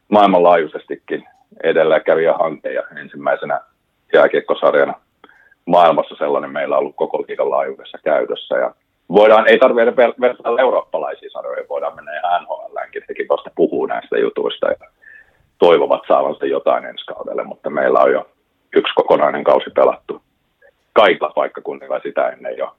maailmanlaajuisestikin 0.09 1.27
edelläkävijähanke 1.63 2.73
ja 2.73 2.83
ensimmäisenä 3.01 3.61
jääkiekkosarjana 4.13 4.93
maailmassa 5.65 6.15
sellainen 6.17 6.51
meillä 6.51 6.75
on 6.75 6.81
ollut 6.81 6.95
koko 6.95 7.23
liikan 7.27 7.49
laajuudessa 7.49 7.97
käytössä. 8.03 8.55
Ja 8.57 8.73
voidaan, 9.09 9.47
ei 9.47 9.57
tarvitse 9.57 9.91
ver- 9.91 10.21
vertailla 10.21 10.61
eurooppalaisia 10.61 11.29
sarjoja, 11.29 11.69
voidaan 11.69 11.95
mennä 11.95 12.19
ihan 12.19 12.43
NHLänkin, 12.43 13.03
hekin 13.09 13.27
vasta 13.29 13.51
puhuu 13.55 13.85
näistä 13.85 14.17
jutuista 14.17 14.67
ja 14.67 14.75
toivovat 15.57 16.01
saavansa 16.07 16.45
jotain 16.45 16.85
ensi 16.85 17.05
kaudelle, 17.05 17.43
mutta 17.43 17.69
meillä 17.69 17.99
on 17.99 18.11
jo 18.11 18.29
yksi 18.75 18.93
kokonainen 18.95 19.43
kausi 19.43 19.69
pelattu 19.69 20.21
kaikilla 20.93 21.31
paikkakunnilla 21.35 21.99
sitä 21.99 22.29
ennen 22.29 22.57
jo 22.57 22.75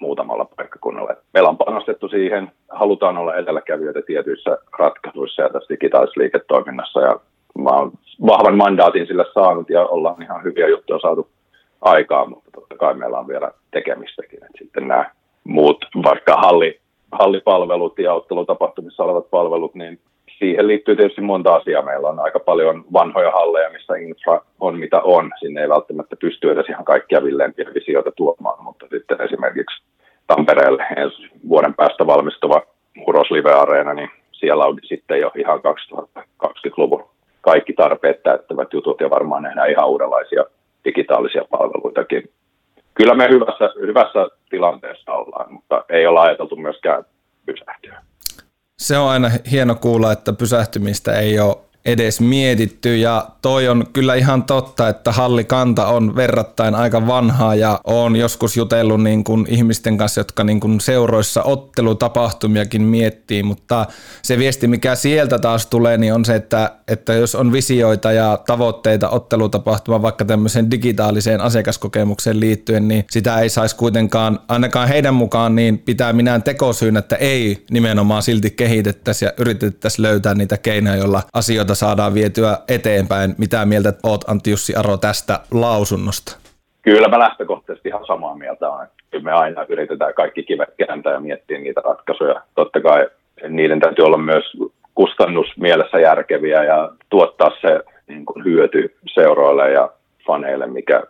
muutamalla 0.00 0.44
paikkakunnalla. 0.56 1.14
Meillä 1.34 1.48
on 1.48 1.58
panostettu 1.58 2.08
siihen, 2.08 2.52
halutaan 2.68 3.18
olla 3.18 3.36
edelläkävijöitä 3.36 4.02
tietyissä 4.06 4.58
ratkaisuissa 4.78 5.42
ja 5.42 5.48
tässä 5.48 5.68
digitaalisessa 5.68 6.20
liiketoiminnassa 6.20 7.00
ja 7.00 7.20
mä 7.58 7.70
oon 7.70 7.92
vahvan 8.26 8.56
mandaatin 8.56 9.06
sille 9.06 9.24
saanut 9.34 9.70
ja 9.70 9.86
ollaan 9.86 10.22
ihan 10.22 10.44
hyviä 10.44 10.68
juttuja 10.68 10.98
saatu 10.98 11.28
aikaan, 11.80 12.30
mutta 12.30 12.50
totta 12.50 12.76
kai 12.76 12.94
meillä 12.94 13.18
on 13.18 13.28
vielä 13.28 13.50
tekemistäkin. 13.70 14.44
Et 14.44 14.50
sitten 14.58 14.88
nämä 14.88 15.10
muut, 15.44 15.84
vaikka 16.04 16.36
halli, 16.36 16.80
hallipalvelut 17.12 17.98
ja 17.98 18.14
ottelutapahtumissa 18.14 19.02
olevat 19.04 19.30
palvelut, 19.30 19.74
niin 19.74 20.00
siihen 20.38 20.68
liittyy 20.68 20.96
tietysti 20.96 21.20
monta 21.20 21.54
asiaa. 21.54 21.82
Meillä 21.82 22.08
on 22.08 22.20
aika 22.20 22.40
paljon 22.40 22.84
vanhoja 22.92 23.30
halleja, 23.30 23.70
missä 23.70 23.94
infra 23.96 24.40
on 24.60 24.78
mitä 24.78 25.00
on. 25.00 25.30
Sinne 25.40 25.62
ei 25.62 25.68
välttämättä 25.68 26.16
pysty 26.16 26.50
edes 26.50 26.68
ihan 26.68 26.84
kaikkia 26.84 27.24
villeimpiä 27.24 27.70
visioita 27.74 28.12
tuomaan, 28.16 28.64
mutta 28.64 28.86
sitten 28.90 29.20
esimerkiksi 29.20 29.82
Tampereelle 30.26 30.86
ensi 30.96 31.30
vuoden 31.48 31.74
päästä 31.74 32.06
valmistuva 32.06 32.62
Huros 33.06 33.30
Live-areena, 33.30 33.94
niin 33.94 34.10
siellä 34.32 34.64
on 34.64 34.78
sitten 34.82 35.20
jo 35.20 35.30
ihan 35.36 35.60
2020-luvun 35.60 37.11
kaikki 37.42 37.72
tarpeet 37.72 38.22
täyttävät 38.22 38.72
jutut 38.72 39.00
ja 39.00 39.10
varmaan 39.10 39.42
nähdään 39.42 39.70
ihan 39.70 39.88
uudenlaisia 39.88 40.44
digitaalisia 40.84 41.42
palveluitakin. 41.50 42.30
Kyllä 42.94 43.14
me 43.14 43.28
hyvässä, 43.28 43.70
hyvässä 43.80 44.26
tilanteessa 44.50 45.12
ollaan, 45.12 45.52
mutta 45.52 45.84
ei 45.88 46.06
olla 46.06 46.22
ajateltu 46.22 46.56
myöskään 46.56 47.04
pysähtyä. 47.46 48.02
Se 48.78 48.98
on 48.98 49.08
aina 49.08 49.30
hieno 49.50 49.74
kuulla, 49.74 50.12
että 50.12 50.32
pysähtymistä 50.32 51.12
ei 51.12 51.40
ole 51.40 51.56
edes 51.84 52.20
mietitty. 52.20 52.96
Ja 52.96 53.28
toi 53.42 53.68
on 53.68 53.86
kyllä 53.92 54.14
ihan 54.14 54.42
totta, 54.42 54.88
että 54.88 55.12
hallikanta 55.12 55.86
on 55.86 56.16
verrattain 56.16 56.74
aika 56.74 57.06
vanhaa 57.06 57.54
ja 57.54 57.80
on 57.84 58.16
joskus 58.16 58.56
jutellut 58.56 59.02
niin 59.02 59.24
kuin 59.24 59.46
ihmisten 59.48 59.98
kanssa, 59.98 60.20
jotka 60.20 60.44
niin 60.44 60.60
kuin 60.60 60.80
seuroissa 60.80 61.42
ottelutapahtumiakin 61.42 62.82
miettii, 62.82 63.42
mutta 63.42 63.86
se 64.22 64.38
viesti 64.38 64.68
mikä 64.68 64.94
sieltä 64.94 65.38
taas 65.38 65.66
tulee, 65.66 65.98
niin 65.98 66.14
on 66.14 66.24
se, 66.24 66.34
että, 66.34 66.72
että 66.88 67.12
jos 67.12 67.34
on 67.34 67.52
visioita 67.52 68.12
ja 68.12 68.38
tavoitteita 68.46 69.08
ottelutapahtuma 69.08 70.02
vaikka 70.02 70.24
tämmöiseen 70.24 70.70
digitaaliseen 70.70 71.40
asiakaskokemukseen 71.40 72.40
liittyen, 72.40 72.88
niin 72.88 73.04
sitä 73.10 73.38
ei 73.38 73.48
saisi 73.48 73.76
kuitenkaan 73.76 74.38
ainakaan 74.48 74.88
heidän 74.88 75.14
mukaan 75.14 75.54
niin 75.54 75.78
pitää 75.78 76.12
minään 76.12 76.42
tekosyyn, 76.42 76.96
että 76.96 77.16
ei 77.16 77.64
nimenomaan 77.70 78.22
silti 78.22 78.50
kehitettäisi 78.50 79.24
ja 79.24 79.32
yritettäisiin 79.38 80.02
löytää 80.02 80.34
niitä 80.34 80.58
keinoja, 80.58 80.96
joilla 80.96 81.22
asioita 81.32 81.71
asioita 81.72 81.96
saadaan 81.96 82.14
vietyä 82.14 82.58
eteenpäin. 82.68 83.34
Mitä 83.38 83.64
mieltä 83.64 83.92
oot 84.02 84.28
Antti 84.28 84.50
Jussi 84.50 84.74
Aro 84.76 84.96
tästä 84.96 85.40
lausunnosta? 85.50 86.38
Kyllä 86.82 87.08
mä 87.08 87.18
lähtökohtaisesti 87.18 87.88
ihan 87.88 88.06
samaa 88.06 88.36
mieltä 88.36 88.68
olen. 88.70 88.88
Me 89.22 89.32
aina 89.32 89.66
yritetään 89.68 90.14
kaikki 90.14 90.42
kivet 90.42 90.68
kääntää 90.86 91.12
ja 91.12 91.20
miettiä 91.20 91.58
niitä 91.58 91.80
ratkaisuja. 91.84 92.42
Totta 92.54 92.80
kai 92.80 93.08
niiden 93.48 93.80
täytyy 93.80 94.04
olla 94.04 94.18
myös 94.18 94.44
kustannusmielessä 94.94 96.00
järkeviä 96.00 96.64
ja 96.64 96.90
tuottaa 97.10 97.50
se 97.60 97.80
niin 98.08 98.24
kuin 98.26 98.44
hyöty 98.44 98.96
seuroille 99.14 99.70
ja 99.70 99.90
faneille, 100.26 100.66
mikä, 100.66 101.02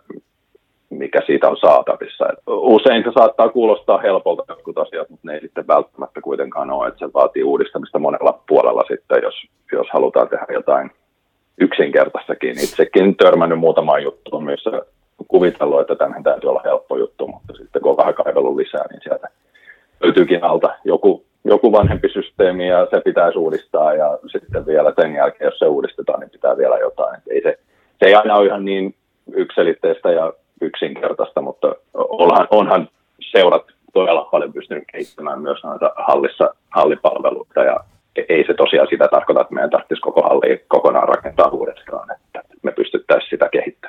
mikä 0.99 1.21
siitä 1.27 1.49
on 1.49 1.57
saatavissa. 1.57 2.29
Et 2.33 2.39
usein 2.47 3.05
se 3.05 3.11
saattaa 3.15 3.49
kuulostaa 3.49 3.99
helpolta 3.99 4.45
jotkut 4.49 4.79
asiat, 4.79 5.11
mutta 5.11 5.29
ne 5.29 5.35
ei 5.35 5.41
sitten 5.41 5.67
välttämättä 5.67 6.21
kuitenkaan 6.21 6.71
ole, 6.71 6.89
että 6.89 7.07
se 7.07 7.13
vaatii 7.15 7.43
uudistamista 7.43 7.99
monella 7.99 8.41
puolella 8.49 8.85
sitten, 8.89 9.23
jos, 9.23 9.35
jos 9.73 9.87
halutaan 9.93 10.29
tehdä 10.29 10.47
jotain 10.53 10.91
yksinkertaistakin. 11.61 12.51
Itsekin 12.51 13.17
törmännyt 13.17 13.59
muutamaan 13.59 14.03
juttuun, 14.03 14.45
missä 14.45 14.71
kuvitellut, 15.29 15.81
että 15.81 15.95
tämän 15.95 16.23
täytyy 16.23 16.51
olla 16.51 16.63
helppo 16.65 16.97
juttu, 16.97 17.29
mutta 17.29 17.53
sitten 17.53 17.83
kun 17.83 17.91
on 17.91 17.97
vähän 17.97 18.15
kaivellut 18.15 18.57
lisää, 18.57 18.85
niin 18.91 19.01
sieltä 19.03 19.29
löytyykin 20.03 20.45
alta 20.45 20.75
joku, 20.85 21.25
joku 21.45 21.73
vanhempi 21.73 22.09
systeemi 22.09 22.69
ja 22.69 22.87
se 22.91 23.01
pitäisi 23.01 23.39
uudistaa 23.39 23.95
ja 23.95 24.19
sitten 24.27 24.67
vielä 24.67 24.93
sen 25.01 25.15
jälkeen, 25.15 25.47
jos 25.49 25.59
se 25.59 25.67
uudistetaan, 25.67 26.21
niin 26.21 26.31
pitää 26.31 26.57
vielä 26.57 26.79
jotain. 26.79 27.17
Et 27.17 27.23
ei 27.31 27.43
se, 27.43 27.59
se 27.99 28.07
ei 28.07 28.15
aina 28.15 28.37
ole 28.37 28.47
ihan 28.47 28.65
niin 28.65 28.95
yksilitteistä 29.35 30.11
ja 30.11 30.33
yksinkertaista, 30.63 31.41
mutta 31.41 31.75
onhan, 31.95 32.49
onhan 32.51 32.89
seurat 33.21 33.67
todella 33.93 34.29
paljon 34.31 34.53
pystynyt 34.53 34.85
kehittämään 34.93 35.41
myös 35.41 35.65
noita 35.65 35.93
hallissa, 35.97 36.55
hallipalveluita 36.71 37.61
ja 37.65 37.77
ei 38.29 38.45
se 38.47 38.55
tosiaan 38.55 38.89
sitä 38.91 39.09
tarkoita, 39.09 39.41
että 39.41 39.55
meidän 39.55 39.71
tarvitsisi 39.71 40.01
koko 40.01 40.23
halli 40.23 40.65
kokonaan 40.69 41.09
rakentaa 41.09 41.49
uudestaan, 41.49 42.09
että 42.11 42.43
me 42.63 42.73
pystyttäisiin 42.73 43.31
sitä 43.31 43.49
kehittämään. 43.53 43.82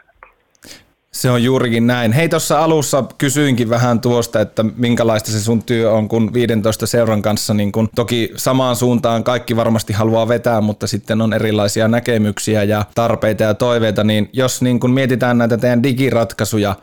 Se 1.13 1.29
on 1.29 1.43
juurikin 1.43 1.87
näin. 1.87 2.11
Hei, 2.11 2.29
tuossa 2.29 2.63
alussa 2.63 3.03
kysyinkin 3.17 3.69
vähän 3.69 3.99
tuosta, 3.99 4.41
että 4.41 4.65
minkälaista 4.77 5.31
se 5.31 5.39
sun 5.39 5.63
työ 5.63 5.91
on, 5.91 6.07
kun 6.07 6.33
15 6.33 6.87
seuran 6.87 7.21
kanssa, 7.21 7.53
niin 7.53 7.71
kun 7.71 7.89
toki 7.95 8.31
samaan 8.35 8.75
suuntaan 8.75 9.23
kaikki 9.23 9.55
varmasti 9.55 9.93
haluaa 9.93 10.27
vetää, 10.27 10.61
mutta 10.61 10.87
sitten 10.87 11.21
on 11.21 11.33
erilaisia 11.33 11.87
näkemyksiä 11.87 12.63
ja 12.63 12.85
tarpeita 12.95 13.43
ja 13.43 13.53
toiveita, 13.53 14.03
niin 14.03 14.29
jos 14.33 14.61
niin 14.61 14.79
kun 14.79 14.91
mietitään 14.91 15.37
näitä 15.37 15.57
teidän 15.57 15.83
digiratkaisuja, 15.83 16.75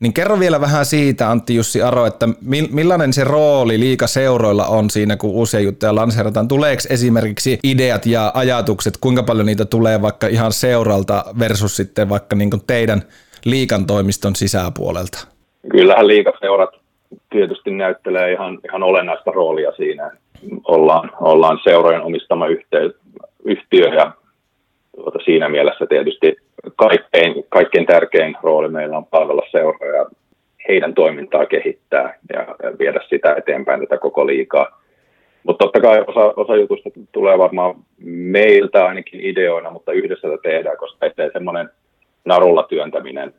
niin 0.00 0.12
kerro 0.12 0.38
vielä 0.38 0.60
vähän 0.60 0.86
siitä, 0.86 1.30
Antti 1.30 1.54
Jussi 1.54 1.82
Aro, 1.82 2.06
että 2.06 2.28
millainen 2.70 3.12
se 3.12 3.24
rooli 3.24 3.80
liikaseuroilla 3.80 4.66
on 4.66 4.90
siinä, 4.90 5.16
kun 5.16 5.30
uusia 5.30 5.60
juttuja 5.60 5.94
lanseerataan. 5.94 6.48
Tuleeko 6.48 6.82
esimerkiksi 6.88 7.58
ideat 7.62 8.06
ja 8.06 8.32
ajatukset, 8.34 8.96
kuinka 8.96 9.22
paljon 9.22 9.46
niitä 9.46 9.64
tulee 9.64 10.02
vaikka 10.02 10.26
ihan 10.26 10.52
seuralta 10.52 11.24
versus 11.38 11.76
sitten 11.76 12.08
vaikka 12.08 12.36
niin 12.36 12.50
teidän 12.66 13.02
liikan 13.44 13.86
toimiston 13.86 14.34
sisäpuolelta? 14.34 15.28
Kyllähän 15.70 16.06
liikaseurat 16.06 16.70
tietysti 17.30 17.70
näyttelee 17.70 18.32
ihan, 18.32 18.58
ihan 18.64 18.82
olennaista 18.82 19.30
roolia 19.30 19.72
siinä. 19.72 20.10
Ollaan, 20.64 21.10
ollaan 21.20 21.58
seurojen 21.64 22.02
omistama 22.02 22.46
yhtiö, 22.46 22.90
yhtiö 23.44 23.94
ja 23.94 24.12
tuota, 24.96 25.18
siinä 25.24 25.48
mielessä 25.48 25.86
tietysti 25.86 26.36
kaikkein, 26.76 27.44
kaikkein 27.48 27.86
tärkein 27.86 28.36
rooli 28.42 28.68
meillä 28.68 28.96
on 28.96 29.06
palvella 29.06 29.42
seuroja 29.50 30.06
heidän 30.68 30.94
toimintaa 30.94 31.46
kehittää 31.46 32.18
ja 32.32 32.46
viedä 32.78 33.00
sitä 33.08 33.34
eteenpäin 33.34 33.80
tätä 33.80 33.98
koko 33.98 34.26
liikaa. 34.26 34.80
Mutta 35.42 35.64
totta 35.64 35.80
kai 35.80 36.04
osa, 36.06 36.32
osa 36.36 36.56
jutusta 36.56 36.90
tulee 37.12 37.38
varmaan 37.38 37.74
meiltä 38.06 38.86
ainakin 38.86 39.20
ideoina, 39.20 39.70
mutta 39.70 39.92
yhdessä 39.92 40.28
tätä 40.28 40.42
tehdään, 40.42 40.76
koska 40.76 41.06
ettei 41.06 41.30
semmoinen 41.32 41.70
narulla 42.24 42.62
työntäminen 42.62 43.34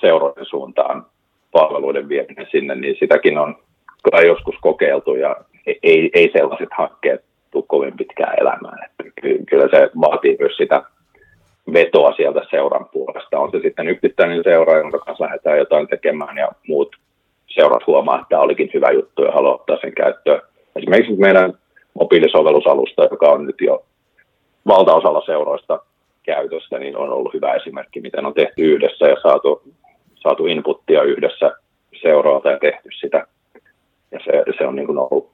seuroiden 0.00 0.46
suuntaan 0.46 1.06
palveluiden 1.52 2.08
vieminen 2.08 2.46
sinne, 2.50 2.74
niin 2.74 2.96
sitäkin 2.98 3.38
on 3.38 3.56
kyllä 4.04 4.20
joskus 4.22 4.54
kokeiltu 4.60 5.14
ja 5.14 5.36
ei, 5.82 6.10
ei 6.14 6.30
sellaiset 6.32 6.68
hankkeet 6.78 7.24
tule 7.50 7.64
kovin 7.66 7.96
pitkään 7.96 8.40
elämään. 8.40 8.78
Että 8.84 9.04
kyllä 9.50 9.68
se 9.70 9.90
vaatii 10.00 10.36
myös 10.40 10.56
sitä 10.56 10.82
vetoa 11.72 12.12
sieltä 12.12 12.40
seuran 12.50 12.86
puolesta. 12.92 13.38
On 13.38 13.50
se 13.50 13.60
sitten 13.62 13.88
yksittäinen 13.88 14.42
seura, 14.44 14.78
jonka 14.78 14.98
kanssa 14.98 15.24
lähdetään 15.24 15.58
jotain 15.58 15.88
tekemään 15.88 16.36
ja 16.36 16.48
muut 16.68 16.96
seurat 17.46 17.86
huomaa, 17.86 18.16
että 18.16 18.26
tämä 18.28 18.42
olikin 18.42 18.70
hyvä 18.74 18.90
juttu 18.90 19.24
ja 19.24 19.32
haluaa 19.32 19.54
ottaa 19.54 19.78
sen 19.80 19.94
käyttöön. 19.94 20.40
Esimerkiksi 20.76 21.12
meidän 21.12 21.52
mobiilisovellusalusta, 21.94 23.08
joka 23.10 23.26
on 23.26 23.46
nyt 23.46 23.60
jo 23.60 23.84
valtaosalla 24.66 25.22
seuroista 25.26 25.80
käytöstä, 26.22 26.78
niin 26.78 26.96
on 26.96 27.10
ollut 27.10 27.34
hyvä 27.34 27.54
esimerkki, 27.54 28.00
miten 28.00 28.26
on 28.26 28.34
tehty 28.34 28.62
yhdessä 28.62 29.06
ja 29.06 29.16
saatu, 29.22 29.62
saatu 30.14 30.46
inputtia 30.46 31.02
yhdessä 31.02 31.52
seuraalta 32.02 32.50
ja 32.50 32.58
tehty 32.58 32.88
sitä. 33.00 33.26
Ja 34.10 34.20
se, 34.24 34.32
se 34.58 34.66
on 34.66 34.76
niin 34.76 34.86
kuin 34.86 34.98
ollut 34.98 35.30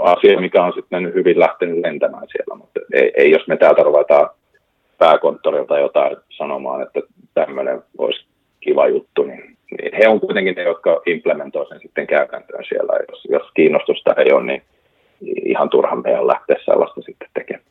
asia, 0.00 0.40
mikä 0.40 0.64
on 0.64 0.72
sitten 0.72 1.14
hyvin 1.14 1.38
lähtenyt 1.38 1.78
lentämään 1.78 2.26
siellä, 2.32 2.54
mutta 2.54 2.80
ei, 2.92 3.12
ei 3.16 3.30
jos 3.30 3.46
me 3.46 3.56
täältä 3.56 3.82
ruvetaan 3.82 4.30
pääkonttorilta 4.98 5.78
jotain 5.78 6.16
sanomaan, 6.30 6.82
että 6.82 7.00
tämmöinen 7.34 7.82
olisi 7.98 8.24
kiva 8.60 8.88
juttu, 8.88 9.22
niin, 9.22 9.56
niin 9.70 9.94
he 9.98 10.08
on 10.08 10.20
kuitenkin 10.20 10.54
ne, 10.54 10.62
jotka 10.62 11.02
implementoi 11.06 11.68
sen 11.68 11.80
sitten 11.80 12.06
käytäntöön 12.06 12.64
siellä. 12.68 12.92
Jos, 13.08 13.24
jos 13.30 13.50
kiinnostusta 13.54 14.14
ei 14.16 14.32
ole, 14.32 14.44
niin 14.44 14.62
ihan 15.20 15.70
turha 15.70 15.96
meidän 15.96 16.26
lähteä 16.26 16.56
sellaista 16.64 17.02
sitten 17.02 17.28
tekemään. 17.34 17.64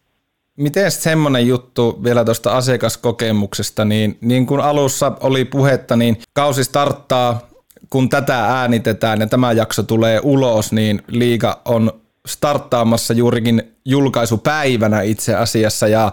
Miten 0.57 0.91
semmoinen 0.91 1.47
juttu 1.47 2.03
vielä 2.03 2.25
tuosta 2.25 2.51
asiakaskokemuksesta, 2.57 3.85
niin, 3.85 4.17
niin 4.21 4.45
kuin 4.45 4.61
alussa 4.61 5.11
oli 5.19 5.45
puhetta, 5.45 5.95
niin 5.95 6.17
kausi 6.33 6.63
starttaa, 6.63 7.47
kun 7.89 8.09
tätä 8.09 8.45
äänitetään 8.45 9.19
ja 9.19 9.27
tämä 9.27 9.51
jakso 9.51 9.83
tulee 9.83 10.19
ulos, 10.23 10.71
niin 10.71 11.01
liiga 11.07 11.61
on 11.65 12.01
starttaamassa 12.27 13.13
juurikin 13.13 13.75
julkaisupäivänä 13.85 15.01
itse 15.01 15.35
asiassa. 15.35 15.87
Ja 15.87 16.11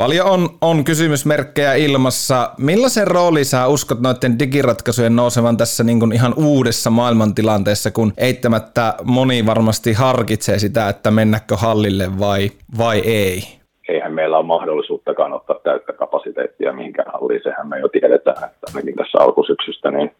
Paljon 0.00 0.26
on, 0.26 0.48
on 0.60 0.84
kysymysmerkkejä 0.84 1.74
ilmassa. 1.74 2.50
Millaisen 2.58 3.06
rooli 3.06 3.44
sä 3.44 3.68
uskot 3.68 4.00
noiden 4.00 4.38
digiratkaisujen 4.38 5.16
nousevan 5.16 5.56
tässä 5.56 5.84
niin 5.84 6.00
kuin 6.00 6.12
ihan 6.12 6.34
uudessa 6.36 6.90
maailmantilanteessa, 6.90 7.90
kun 7.90 8.12
eittämättä 8.16 8.94
moni 9.04 9.46
varmasti 9.46 9.92
harkitsee 9.92 10.58
sitä, 10.58 10.88
että 10.88 11.10
mennäkö 11.10 11.56
hallille 11.56 12.18
vai, 12.18 12.50
vai 12.78 12.98
ei? 12.98 13.40
Eihän 13.88 14.12
meillä 14.12 14.38
ole 14.38 14.46
mahdollisuuttakaan 14.46 15.32
ottaa 15.32 15.56
täyttä 15.62 15.92
kapasiteettia 15.92 16.72
mihinkään 16.72 17.12
halliin. 17.12 17.42
Sehän 17.42 17.68
me 17.68 17.78
jo 17.78 17.88
tiedetään, 17.88 18.44
että 18.44 18.66
ainakin 18.66 18.96
tässä 18.96 19.18
alkusyksystä 19.20 19.90
niin 19.90 20.10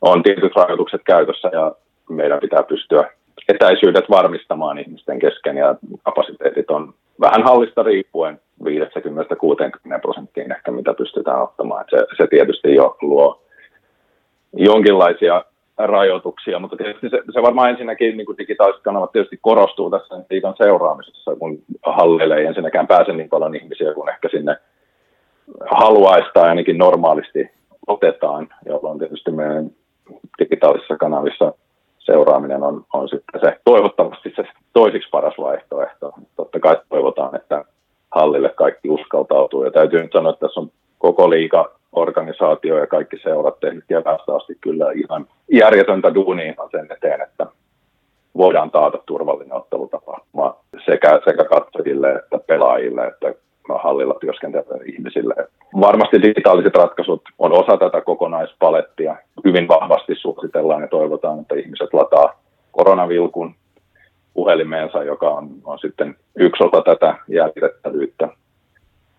on 0.00 0.22
tietyt 0.22 0.56
rajoitukset 0.56 1.00
käytössä 1.04 1.50
ja 1.52 1.72
meidän 2.08 2.40
pitää 2.40 2.62
pystyä 2.62 3.10
etäisyydet 3.48 4.10
varmistamaan 4.10 4.78
ihmisten 4.78 5.18
kesken 5.18 5.56
ja 5.56 5.74
kapasiteetit 6.02 6.70
on 6.70 6.94
vähän 7.20 7.42
hallista 7.42 7.82
riippuen 7.82 8.40
50-60 8.64 10.00
prosenttiin 10.02 10.52
ehkä, 10.52 10.70
mitä 10.70 10.94
pystytään 10.94 11.42
ottamaan. 11.42 11.84
Se, 11.90 11.96
se 12.16 12.26
tietysti 12.26 12.74
jo 12.74 12.96
luo 13.02 13.42
jonkinlaisia 14.52 15.44
rajoituksia, 15.78 16.58
mutta 16.58 16.76
tietysti 16.76 17.08
se, 17.08 17.22
se 17.32 17.42
varmaan 17.42 17.70
ensinnäkin 17.70 18.16
niin 18.16 18.26
kuin 18.26 18.38
digitaaliset 18.38 18.82
kanavat 18.82 19.12
tietysti 19.12 19.38
korostuu 19.42 19.90
tässä 19.90 20.14
liikan 20.30 20.54
seuraamisessa, 20.56 21.36
kun 21.36 21.62
hallille 21.82 22.36
ei 22.36 22.46
ensinnäkään 22.46 22.86
pääse 22.86 23.12
niin 23.12 23.28
paljon 23.28 23.54
ihmisiä 23.54 23.94
kuin 23.94 24.08
ehkä 24.08 24.28
sinne 24.28 24.56
haluaisi 25.70 26.30
tai 26.34 26.48
ainakin 26.48 26.78
normaalisti 26.78 27.50
otetaan, 27.86 28.48
jolloin 28.66 28.98
tietysti 28.98 29.30
meidän 29.30 29.70
digitaalisissa 30.38 30.96
kanavissa 30.96 31.52
seuraaminen 31.98 32.62
on, 32.62 32.84
on 32.92 33.08
sitten 33.08 33.40
se 33.40 33.60
toivottavasti 33.64 34.32
se 34.36 34.42
toisiksi 34.72 35.08
paras 35.10 35.34
vaihtoehto. 35.38 36.12
Totta 36.36 36.60
kai 36.60 36.76
toivotaan, 36.88 37.36
että 37.36 37.64
hallille 38.14 38.48
kaikki 38.48 38.90
uskaltautuu. 38.90 39.64
Ja 39.64 39.70
täytyy 39.70 40.02
nyt 40.02 40.12
sanoa, 40.12 40.32
että 40.32 40.46
tässä 40.46 40.60
on 40.60 40.70
koko 40.98 41.30
liika 41.30 41.70
organisaatio 41.92 42.78
ja 42.78 42.86
kaikki 42.86 43.16
seurat 43.22 43.60
tehnyt 43.60 43.84
keväästä 43.88 44.34
asti 44.34 44.58
kyllä 44.60 44.92
ihan 44.92 45.26
järjetöntä 45.52 46.14
duunia 46.14 46.54
sen 46.70 46.88
eteen, 46.90 47.20
että 47.20 47.46
voidaan 48.36 48.70
taata 48.70 48.98
turvallinen 49.06 49.56
ottelutapa 49.56 50.20
sekä, 50.86 51.20
sekä 51.24 51.44
katsojille 51.44 52.12
että 52.12 52.38
pelaajille 52.46 53.06
että 53.06 53.34
hallilla 53.82 54.14
työskenteleville 54.20 54.84
ihmisille. 54.84 55.34
Varmasti 55.80 56.22
digitaaliset 56.22 56.74
ratkaisut 56.74 57.22
on 57.38 57.52
osa 57.52 57.76
tätä 57.76 58.00
kokonaispalettia. 58.00 59.16
Hyvin 59.44 59.68
vahvasti 59.68 60.14
suositellaan 60.14 60.82
ja 60.82 60.88
toivotaan, 60.88 61.40
että 61.40 61.54
ihmiset 61.54 61.94
lataa 61.94 62.40
koronavilkun 62.72 63.54
puhelimeensa, 64.34 65.04
joka 65.04 65.30
on, 65.30 65.48
on 65.64 65.78
sitten 65.78 66.16
yksi 66.36 66.64
osa 66.64 66.82
tätä 66.82 67.14
jäljitettävyyttä. 67.28 68.28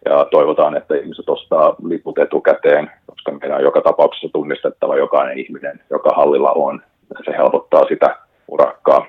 Ja 0.05 0.27
toivotaan, 0.31 0.77
että 0.77 0.95
ihmiset 0.95 1.29
ostaa 1.29 1.75
liput 1.85 2.17
etukäteen, 2.17 2.91
koska 3.05 3.31
meidän 3.31 3.57
on 3.57 3.63
joka 3.63 3.81
tapauksessa 3.81 4.29
tunnistettava 4.33 4.97
jokainen 4.97 5.39
ihminen, 5.39 5.79
joka 5.89 6.09
hallilla 6.15 6.51
on. 6.51 6.81
Se 7.25 7.31
helpottaa 7.37 7.85
sitä 7.87 8.17
urakkaa. 8.47 9.05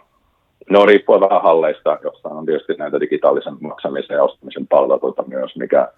No 0.71 0.87
riippuu 0.87 1.21
vähän 1.21 1.43
halleista, 1.43 1.99
jossa 2.03 2.29
on 2.29 2.47
tietysti 2.47 2.75
näitä 2.75 3.01
digitaalisen 3.01 3.57
maksamisen 3.61 4.15
ja 4.15 4.23
ostamisen 4.23 4.67
palveluita 4.67 5.25
myös, 5.27 5.57
mikä 5.57 5.89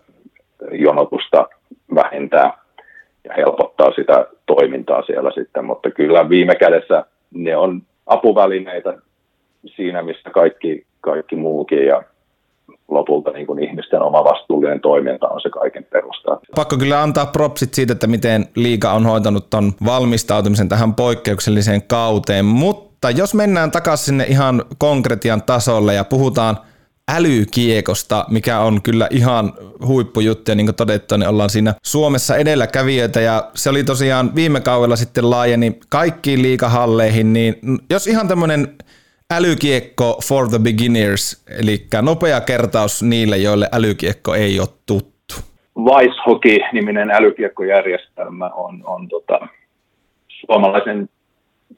jonotusta 0.73 1.47
vähentää 1.95 2.59
ja 3.25 3.35
helpottaa 3.37 3.93
sitä 3.93 4.27
toimintaa 4.47 5.03
siellä 5.03 5.31
sitten, 5.35 5.65
mutta 5.65 5.91
kyllä 5.91 6.29
viime 6.29 6.55
kädessä 6.55 7.05
ne 7.35 7.57
on 7.57 7.83
apuvälineitä 8.07 8.99
siinä, 9.77 10.03
missä 10.03 10.31
kaikki, 10.31 10.87
kaikki 11.07 11.37
muukin 11.37 11.87
ja 11.87 12.03
lopulta 12.89 13.31
niin 13.31 13.47
kuin 13.47 13.65
ihmisten 13.65 14.03
oma 14.03 14.25
vastuullinen 14.25 14.81
toiminta 14.81 15.29
on 15.29 15.41
se 15.41 15.51
kaiken 15.51 15.85
perusta. 15.85 16.39
Pakko 16.55 16.77
kyllä 16.77 17.03
antaa 17.03 17.27
propsit 17.27 17.75
siitä, 17.75 17.93
että 17.93 18.07
miten 18.07 18.47
liiga 18.55 18.93
on 18.93 19.07
hoitanut 19.07 19.51
ton 19.51 19.73
valmistautumisen 19.85 20.69
tähän 20.69 20.95
poikkeukselliseen 20.95 21.83
kauteen, 21.83 22.45
mutta 22.45 23.11
jos 23.11 23.35
mennään 23.35 23.71
takaisin 23.71 24.05
sinne 24.05 24.25
ihan 24.25 24.65
konkretian 24.79 25.43
tasolle 25.43 25.95
ja 25.95 26.05
puhutaan 26.05 26.57
älykiekosta, 27.13 28.25
mikä 28.31 28.61
on 28.61 28.83
kyllä 28.83 29.09
ihan 29.11 29.53
huippujuttu 29.87 30.51
ja 30.51 30.55
niin 30.55 30.67
kuin 30.67 30.77
todettu, 30.77 31.17
niin 31.17 31.29
ollaan 31.29 31.51
siinä 31.51 31.75
Suomessa 31.85 32.37
edelläkävijöitä 32.37 33.21
ja 33.21 33.51
se 33.55 33.71
oli 33.71 33.85
tosiaan 33.85 34.35
viime 34.35 34.61
kaudella 34.61 34.97
sitten 34.97 35.31
laajeni 35.31 35.79
kaikkiin 35.89 36.43
liikahalleihin, 36.43 37.33
niin 37.33 37.57
jos 37.91 38.07
ihan 38.07 38.29
tämmöinen 38.29 38.69
älykiekko 39.35 40.19
for 40.29 40.49
the 40.49 40.59
beginners, 40.59 41.45
eli 41.61 41.87
nopea 42.03 42.41
kertaus 42.41 43.03
niille, 43.03 43.37
joille 43.37 43.69
älykiekko 43.73 44.35
ei 44.35 44.61
ole 44.61 44.69
tuttu. 44.87 45.35
Vice 45.77 46.23
Hockey-niminen 46.27 47.11
älykiekkojärjestelmä 47.11 48.51
on, 48.55 48.83
on 48.85 49.09
tota, 49.09 49.49
suomalaisen 50.29 51.09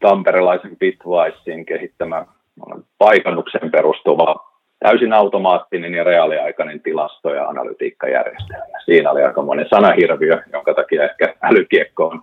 tamperelaisen 0.00 0.76
Bitwisein 0.76 1.66
kehittämä 1.66 2.26
paikannukseen 2.98 3.70
perustuva 3.70 4.48
täysin 4.78 5.12
automaattinen 5.12 5.94
ja 5.94 6.04
reaaliaikainen 6.04 6.80
tilasto- 6.80 7.34
ja 7.34 7.48
analytiikkajärjestelmä. 7.48 8.78
Siinä 8.84 9.10
oli 9.10 9.22
aika 9.22 9.42
monen 9.42 9.66
sanahirviö, 9.70 10.42
jonka 10.52 10.74
takia 10.74 11.04
ehkä 11.04 11.34
älykiekko 11.42 12.06
on 12.06 12.22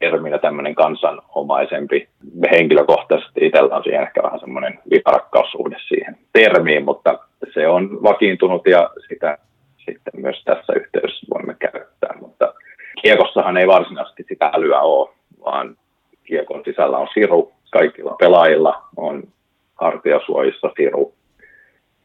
terminä 0.00 0.38
tämmöinen 0.38 0.74
kansanomaisempi. 0.74 2.08
Henkilökohtaisesti 2.50 3.46
itsellä 3.46 3.76
on 3.76 3.82
siihen 3.82 4.02
ehkä 4.02 4.22
vähän 4.22 4.40
semmoinen 4.40 4.78
viharakkaussuhde 4.90 5.76
siihen 5.88 6.18
termiin, 6.32 6.84
mutta 6.84 7.18
se 7.54 7.68
on 7.68 8.02
vakiintunut 8.02 8.66
ja 8.66 8.90
sitä 9.08 9.38
sitten 9.76 10.20
myös 10.20 10.42
tässä 10.44 10.72
yhteydessä 10.72 11.26
voimme 11.34 11.56
käyttää. 11.58 12.14
Mutta 12.20 12.54
kiekossahan 13.02 13.56
ei 13.56 13.66
varsinaisesti 13.66 14.24
sitä 14.28 14.50
älyä 14.54 14.80
ole, 14.80 15.10
vaan 15.44 15.76
kiekon 16.24 16.62
sisällä 16.64 16.98
on 16.98 17.08
siru. 17.14 17.52
Kaikilla 17.70 18.16
pelaajilla 18.18 18.82
on 18.96 19.22
hartiasuojissa 19.74 20.70
siru. 20.76 21.14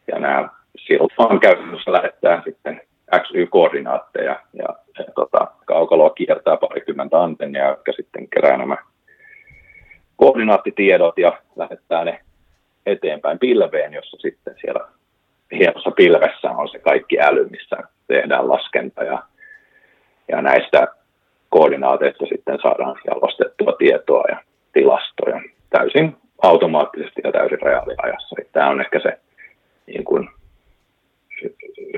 Ja 0.07 0.19
nämä 0.19 0.49
sirut 0.87 1.13
vaan 1.17 1.39
käytännössä 1.39 1.91
lähettää 1.91 2.41
sitten 2.45 2.81
XY-koordinaatteja 3.11 4.39
ja, 4.53 4.69
ja 4.99 5.05
tota, 5.15 5.47
kaukaloa 5.65 6.09
kiertää 6.09 6.57
parikymmentä 6.57 7.23
antennia, 7.23 7.69
jotka 7.69 7.91
sitten 7.91 8.27
kerää 8.29 8.57
nämä 8.57 8.77
koordinaattitiedot 10.15 11.17
ja 11.17 11.41
lähettää 11.55 12.03
ne 12.03 12.19
eteenpäin 12.85 13.39
pilveen, 13.39 13.93
jossa 13.93 14.17
sitten 14.17 14.55
siellä 14.61 14.87
hienossa 15.51 15.91
pilvessä 15.91 16.51
on 16.51 16.69
se 16.69 16.79
kaikki 16.79 17.19
äly, 17.19 17.47
missä 17.49 17.77
tehdään 18.07 18.49
laskenta 18.49 19.03
ja, 19.03 19.23
ja 20.27 20.41
näistä 20.41 20.87
koordinaateista 21.49 22.25
sitten 22.25 22.59
saadaan 22.61 22.95
jalostettua 23.07 23.71
tietoa 23.71 24.23
ja 24.29 24.37
tilastoja 24.73 25.41
täysin 25.69 26.15
automaattisesti 26.43 27.21
ja 27.23 27.31
täysin 27.31 27.61
reaaliajassa. 27.61 28.35
Tämä 28.51 28.69
on 28.69 28.81
ehkä 28.81 28.99
se 28.99 29.19
niin 29.87 30.03
kuin, 30.03 30.29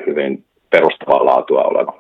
hyvin 0.08 0.46
perustavaa 0.78 1.26
laatua 1.26 1.64
oleva 1.64 1.94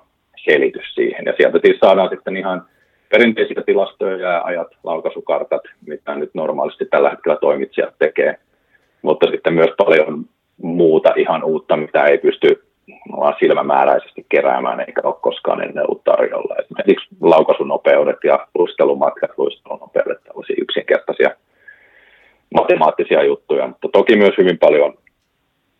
selitys 0.43 0.95
siihen. 0.95 1.25
Ja 1.25 1.33
sieltä 1.37 1.59
siis 1.65 1.79
saadaan 1.79 2.09
sitten 2.09 2.37
ihan 2.37 2.65
perinteisiä 3.09 3.63
tilastoja 3.65 4.17
ja 4.17 4.41
ajat, 4.43 4.67
laukaisukartat, 4.83 5.61
mitä 5.87 6.15
nyt 6.15 6.29
normaalisti 6.33 6.85
tällä 6.85 7.09
hetkellä 7.09 7.37
toimitsijat 7.41 7.95
tekee, 7.99 8.37
mutta 9.01 9.27
sitten 9.31 9.53
myös 9.53 9.69
paljon 9.77 10.25
muuta 10.61 11.13
ihan 11.15 11.43
uutta, 11.43 11.77
mitä 11.77 12.05
ei 12.05 12.17
pysty 12.17 12.63
silmämääräisesti 13.39 14.25
keräämään 14.29 14.79
eikä 14.79 15.01
ole 15.03 15.15
koskaan 15.21 15.63
ennen 15.63 15.83
ollut 15.83 16.03
tarjolla. 16.03 16.55
Esimerkiksi 16.55 17.07
laukaisunopeudet 17.21 18.17
ja 18.23 18.47
luistelumatkat, 18.55 19.31
luistelunopeudet, 19.37 20.23
tällaisia 20.23 20.55
yksinkertaisia 20.61 21.29
matemaattisia 22.55 23.23
juttuja, 23.23 23.67
mutta 23.67 23.87
toki 23.93 24.15
myös 24.15 24.37
hyvin 24.37 24.57
paljon 24.57 24.93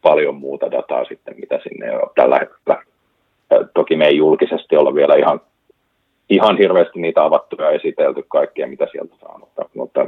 paljon 0.10 0.36
muuta 0.36 0.72
dataa 0.72 1.06
sitten, 1.06 1.36
mitä 1.40 1.60
sinne 1.64 1.98
on 1.98 2.10
tällä 2.16 2.40
hetkellä. 2.40 2.84
Toki 3.74 3.96
me 3.96 4.08
ei 4.08 4.18
julkisesti 4.18 4.78
olla 4.78 4.96
vielä 4.96 5.16
ihan, 5.16 5.42
ihan 6.30 6.58
hirveästi 6.58 7.00
niitä 7.00 7.24
avattuja 7.24 7.70
esitelty 7.70 8.24
kaikkia, 8.28 8.68
mitä 8.68 8.88
sieltä 8.92 9.16
saa, 9.22 9.38
mutta, 9.38 9.70
mutta 9.76 10.08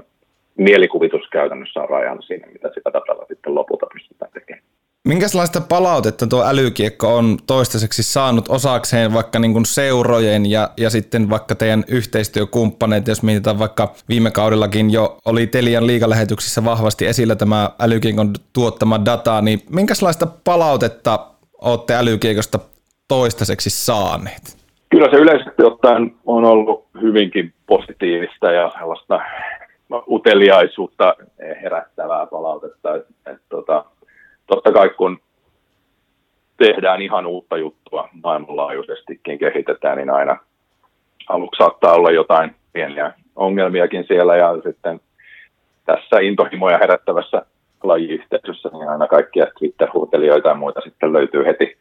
mielikuvitus 0.59 1.29
käytännössä 1.31 1.79
on 1.79 1.89
rajana 1.89 2.21
siinä, 2.21 2.47
mitä 2.47 2.69
sitä 2.73 2.89
datalla 2.93 3.25
sitten 3.27 3.55
lopulta 3.55 3.85
pystytään 3.93 4.31
tekemään. 4.31 4.63
Minkälaista 5.07 5.61
palautetta 5.61 6.27
tuo 6.27 6.43
älykiekko 6.45 7.15
on 7.15 7.37
toistaiseksi 7.47 8.03
saanut 8.03 8.49
osakseen 8.49 9.13
vaikka 9.13 9.39
niin 9.39 9.53
kuin 9.53 9.65
seurojen 9.65 10.45
ja, 10.45 10.69
ja 10.77 10.89
sitten 10.89 11.29
vaikka 11.29 11.55
teidän 11.55 11.83
yhteistyökumppaneet, 11.87 13.07
jos 13.07 13.23
mietitään 13.23 13.59
vaikka 13.59 13.93
viime 14.09 14.31
kaudellakin 14.31 14.93
jo 14.93 15.17
oli 15.25 15.47
Telian 15.47 15.87
liikalähetyksissä 15.87 16.65
vahvasti 16.65 17.05
esillä 17.05 17.35
tämä 17.35 17.69
älykiekon 17.79 18.33
tuottama 18.53 19.05
data, 19.05 19.41
niin 19.41 19.59
minkälaista 19.69 20.27
palautetta 20.43 21.19
olette 21.61 21.95
älykiekosta 21.95 22.59
toistaiseksi 23.07 23.69
saaneet? 23.69 24.57
Kyllä 24.89 25.09
se 25.11 25.17
yleisesti 25.17 25.63
ottaen 25.63 26.11
on 26.25 26.45
ollut 26.45 26.85
hyvinkin 27.01 27.53
positiivista 27.67 28.51
ja 28.51 28.71
sellaista 28.79 29.19
uteliaisuutta 30.09 31.15
herättävää 31.61 32.25
palautetta. 32.25 32.95
että 32.95 33.13
että, 33.31 33.45
tota, 33.49 33.85
totta 34.47 34.71
kai 34.71 34.89
kun 34.89 35.19
tehdään 36.57 37.01
ihan 37.01 37.25
uutta 37.25 37.57
juttua 37.57 38.09
maailmanlaajuisestikin 38.23 39.39
kehitetään, 39.39 39.97
niin 39.97 40.09
aina 40.09 40.37
aluksi 41.29 41.57
saattaa 41.57 41.93
olla 41.93 42.11
jotain 42.11 42.55
pieniä 42.73 43.13
ongelmiakin 43.35 44.05
siellä 44.07 44.35
ja 44.35 44.53
sitten 44.63 44.99
tässä 45.85 46.19
intohimoja 46.19 46.77
herättävässä 46.77 47.45
lajiyhteisössä, 47.83 48.69
niin 48.73 48.89
aina 48.89 49.07
kaikkia 49.07 49.47
Twitter-huutelijoita 49.59 50.49
ja 50.49 50.55
muita 50.55 50.81
sitten 50.81 51.13
löytyy 51.13 51.45
heti, 51.45 51.77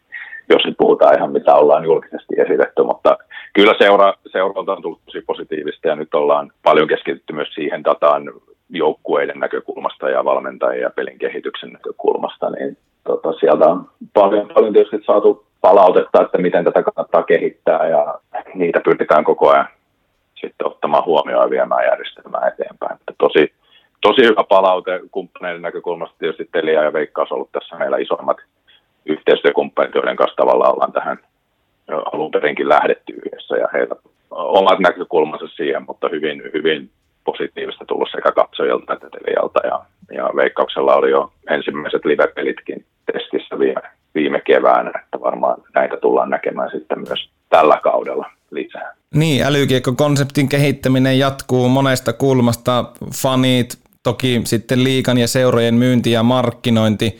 jos 0.48 0.64
nyt 0.64 0.74
puhutaan 0.78 1.16
ihan 1.16 1.32
mitä 1.32 1.54
ollaan 1.54 1.84
julkisesti 1.84 2.34
esitetty, 2.38 2.82
mutta 2.82 3.18
kyllä 3.58 3.74
seura, 3.78 4.14
seuralta 4.26 4.72
on 4.72 4.82
tullut 4.82 5.00
tosi 5.06 5.20
positiivista 5.20 5.88
ja 5.88 5.96
nyt 5.96 6.14
ollaan 6.14 6.52
paljon 6.62 6.88
keskitytty 6.88 7.32
myös 7.32 7.48
siihen 7.54 7.84
dataan 7.84 8.22
joukkueiden 8.70 9.38
näkökulmasta 9.38 10.10
ja 10.10 10.24
valmentajien 10.24 10.82
ja 10.82 10.90
pelin 10.90 11.18
kehityksen 11.18 11.70
näkökulmasta, 11.70 12.50
niin 12.50 12.76
tota, 13.04 13.32
sieltä 13.32 13.64
on 13.64 13.88
paljon, 14.14 14.48
paljon 14.54 14.72
tietysti 14.72 15.06
saatu 15.06 15.46
palautetta, 15.60 16.22
että 16.22 16.38
miten 16.38 16.64
tätä 16.64 16.82
kannattaa 16.82 17.22
kehittää 17.22 17.88
ja 17.88 18.18
niitä 18.54 18.80
pyritään 18.84 19.24
koko 19.24 19.50
ajan 19.50 19.68
sitten 20.34 20.66
ottamaan 20.66 21.04
huomioon 21.04 21.44
ja 21.44 21.50
viemään 21.50 21.86
järjestelmää 21.86 22.48
eteenpäin. 22.48 22.92
Että 22.92 23.12
tosi, 23.18 23.52
tosi 24.00 24.22
hyvä 24.22 24.44
palaute 24.48 25.00
kumppaneiden 25.10 25.62
näkökulmasta. 25.62 26.18
Tietysti 26.18 26.48
Telia 26.52 26.82
ja 26.82 26.92
Veikkaus 26.92 27.32
on 27.32 27.36
ollut 27.36 27.52
tässä 27.52 27.76
meillä 27.76 27.96
isoimmat 27.96 28.36
yhteistyökumppanit, 29.06 29.94
joiden 29.94 30.16
kanssa 30.16 30.36
tavallaan 30.36 30.72
ollaan 30.72 30.92
tähän 30.92 31.18
alun 32.12 32.30
perinkin 32.30 32.68
lähdetty 32.68 33.12
yhdessä 33.12 33.56
ja 33.56 33.68
heillä 33.72 33.96
omat 34.30 34.78
näkökulmansa 34.78 35.46
siihen, 35.46 35.82
mutta 35.86 36.08
hyvin, 36.08 36.42
hyvin 36.54 36.90
positiivista 37.24 37.84
tullut 37.84 38.08
sekä 38.12 38.32
katsojilta 38.32 38.92
että 38.92 39.08
Telialta 39.10 39.66
ja, 39.66 39.84
ja 40.16 40.30
Veikkauksella 40.36 40.94
oli 40.94 41.10
jo 41.10 41.32
ensimmäiset 41.50 42.04
live-pelitkin 42.04 42.84
testissä 43.12 43.58
viime, 43.58 43.82
viime 44.14 44.40
keväänä, 44.40 44.92
että 45.04 45.20
varmaan 45.20 45.62
näitä 45.74 45.96
tullaan 45.96 46.30
näkemään 46.30 46.70
sitten 46.70 46.98
myös 47.08 47.30
tällä 47.48 47.80
kaudella 47.82 48.30
lisää. 48.50 48.94
Niin, 49.14 49.42
älykiekko-konseptin 49.42 50.48
kehittäminen 50.48 51.18
jatkuu 51.18 51.68
monesta 51.68 52.12
kulmasta. 52.12 52.84
Fanit, 53.22 53.78
toki 54.02 54.40
sitten 54.44 54.84
liikan 54.84 55.18
ja 55.18 55.28
seurojen 55.28 55.74
myynti 55.74 56.12
ja 56.12 56.22
markkinointi, 56.22 57.18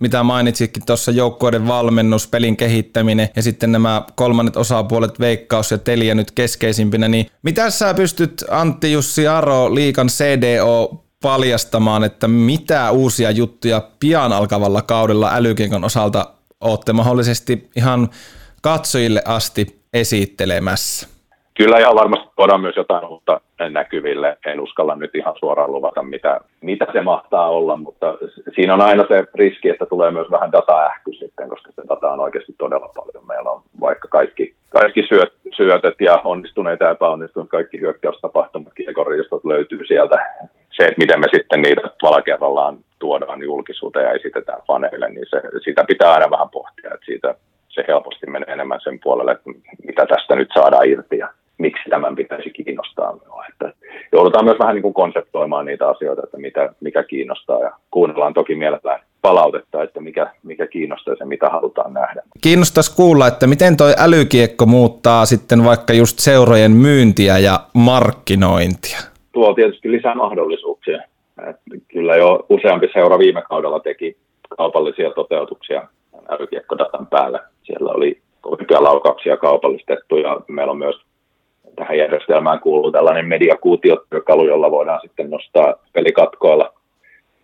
mitä 0.00 0.22
mainitsitkin 0.22 0.86
tuossa 0.86 1.10
joukkueiden 1.10 1.68
valmennus, 1.68 2.28
pelin 2.28 2.56
kehittäminen 2.56 3.28
ja 3.36 3.42
sitten 3.42 3.72
nämä 3.72 4.02
kolmannet 4.14 4.56
osapuolet, 4.56 5.20
Veikkaus 5.20 5.70
ja 5.70 5.78
Telia 5.78 6.14
nyt 6.14 6.30
keskeisimpinä, 6.30 7.08
niin 7.08 7.26
mitä 7.42 7.70
sä 7.70 7.94
pystyt 7.94 8.44
Antti 8.50 8.92
Jussi 8.92 9.28
Aro, 9.28 9.74
liikan 9.74 10.06
CDO, 10.06 11.04
paljastamaan, 11.22 12.04
että 12.04 12.28
mitä 12.28 12.90
uusia 12.90 13.30
juttuja 13.30 13.82
pian 14.00 14.32
alkavalla 14.32 14.82
kaudella 14.82 15.30
älykiekon 15.34 15.84
osalta 15.84 16.26
olette 16.60 16.92
mahdollisesti 16.92 17.68
ihan 17.76 18.08
katsojille 18.62 19.22
asti 19.24 19.66
esittelemässä? 19.92 21.08
Kyllä 21.56 21.78
ihan 21.78 21.94
varmasti 21.94 22.28
tuodaan 22.36 22.60
myös 22.60 22.76
jotain 22.76 23.06
uutta 23.06 23.40
näkyville. 23.70 24.36
En 24.46 24.60
uskalla 24.60 24.96
nyt 24.96 25.14
ihan 25.14 25.34
suoraan 25.40 25.72
luvata, 25.72 26.02
mitä, 26.02 26.40
mitä 26.60 26.86
se 26.92 27.00
mahtaa 27.00 27.48
olla, 27.48 27.76
mutta 27.76 28.06
siinä 28.54 28.74
on 28.74 28.80
aina 28.80 29.04
se 29.08 29.24
riski, 29.34 29.68
että 29.68 29.86
tulee 29.86 30.10
myös 30.10 30.30
vähän 30.30 30.52
dataähky 30.52 31.12
sitten, 31.12 31.48
koska 31.48 31.72
se 31.72 31.82
data 31.88 32.12
on 32.12 32.20
oikeasti 32.20 32.54
todella 32.58 32.90
paljon. 32.94 33.26
Meillä 33.26 33.50
on 33.50 33.62
vaikka 33.80 34.08
kaikki, 34.08 34.54
kaikki 34.68 35.02
syöt, 35.08 35.32
syötet 35.56 35.94
ja 36.00 36.20
onnistuneet 36.24 36.80
ja 36.80 36.90
epäonnistuneet, 36.90 37.50
kaikki 37.50 37.80
hyökkäystapahtumat, 37.80 38.74
kiekoristot 38.74 39.44
löytyy 39.44 39.86
sieltä. 39.86 40.16
Se, 40.70 40.84
että 40.84 40.98
miten 40.98 41.20
me 41.20 41.26
sitten 41.34 41.62
niitä 41.62 41.80
valakerrallaan 42.02 42.78
tuodaan 42.98 43.42
julkisuuteen 43.42 44.06
ja 44.06 44.12
esitetään 44.12 44.62
faneille, 44.66 45.08
niin 45.08 45.26
se, 45.30 45.42
sitä 45.64 45.84
pitää 45.84 46.12
aina 46.12 46.30
vähän 46.30 46.50
pohtia, 46.50 46.90
että 46.94 47.06
siitä 47.06 47.34
se 47.68 47.84
helposti 47.88 48.26
menee 48.26 48.52
enemmän 48.52 48.80
sen 48.80 49.00
puolelle, 49.02 49.32
että 49.32 49.50
mitä 49.86 50.06
tästä 50.06 50.36
nyt 50.36 50.48
saadaan 50.54 50.88
irti 50.88 51.18
ja 51.18 51.28
miksi 51.58 51.90
tämän 51.90 52.16
pitäisi 52.16 52.50
kiinnostaa 52.50 53.12
minua. 53.12 53.43
Joudutaan 54.14 54.44
myös 54.44 54.58
vähän 54.58 54.74
niin 54.74 54.82
kuin 54.82 54.94
konseptoimaan 54.94 55.66
niitä 55.66 55.88
asioita, 55.88 56.22
että 56.24 56.38
mitä, 56.38 56.74
mikä 56.80 57.02
kiinnostaa 57.02 57.60
ja 57.60 57.72
kuunnellaan 57.90 58.34
toki 58.34 58.54
mielellään 58.54 59.00
palautetta, 59.22 59.82
että 59.82 60.00
mikä, 60.00 60.30
mikä 60.42 60.66
kiinnostaa 60.66 61.14
ja 61.20 61.26
mitä 61.26 61.48
halutaan 61.48 61.94
nähdä. 61.94 62.22
Kiinnostaisi 62.40 62.96
kuulla, 62.96 63.26
että 63.26 63.46
miten 63.46 63.76
toi 63.76 63.92
älykiekko 63.98 64.66
muuttaa 64.66 65.26
sitten 65.26 65.64
vaikka 65.64 65.92
just 65.92 66.18
seurojen 66.18 66.70
myyntiä 66.72 67.38
ja 67.38 67.60
markkinointia? 67.72 68.98
Tuo 69.32 69.54
tietysti 69.54 69.90
lisää 69.90 70.14
mahdollisuuksia. 70.14 71.02
Että 71.38 71.62
kyllä 71.88 72.16
jo 72.16 72.46
useampi 72.48 72.88
seura 72.92 73.18
viime 73.18 73.42
kaudella 73.42 73.80
teki 73.80 74.16
kaupallisia 74.58 75.10
toteutuksia 75.10 75.88
älykiekkodatan 76.28 77.06
päällä. 77.06 77.40
Siellä 77.62 77.92
oli 77.92 78.20
oikea 78.44 78.82
laukauksia 78.82 79.36
kaupallistettu 79.36 80.16
ja 80.16 80.40
meillä 80.48 80.70
on 80.70 80.78
myös 80.78 80.96
tähän 81.74 81.98
järjestelmään 81.98 82.60
kuuluu 82.60 82.92
tällainen 82.92 83.26
mediakuutiotyökalu, 83.26 84.46
jolla 84.46 84.70
voidaan 84.70 85.00
sitten 85.02 85.30
nostaa 85.30 85.74
pelikatkoilla 85.92 86.72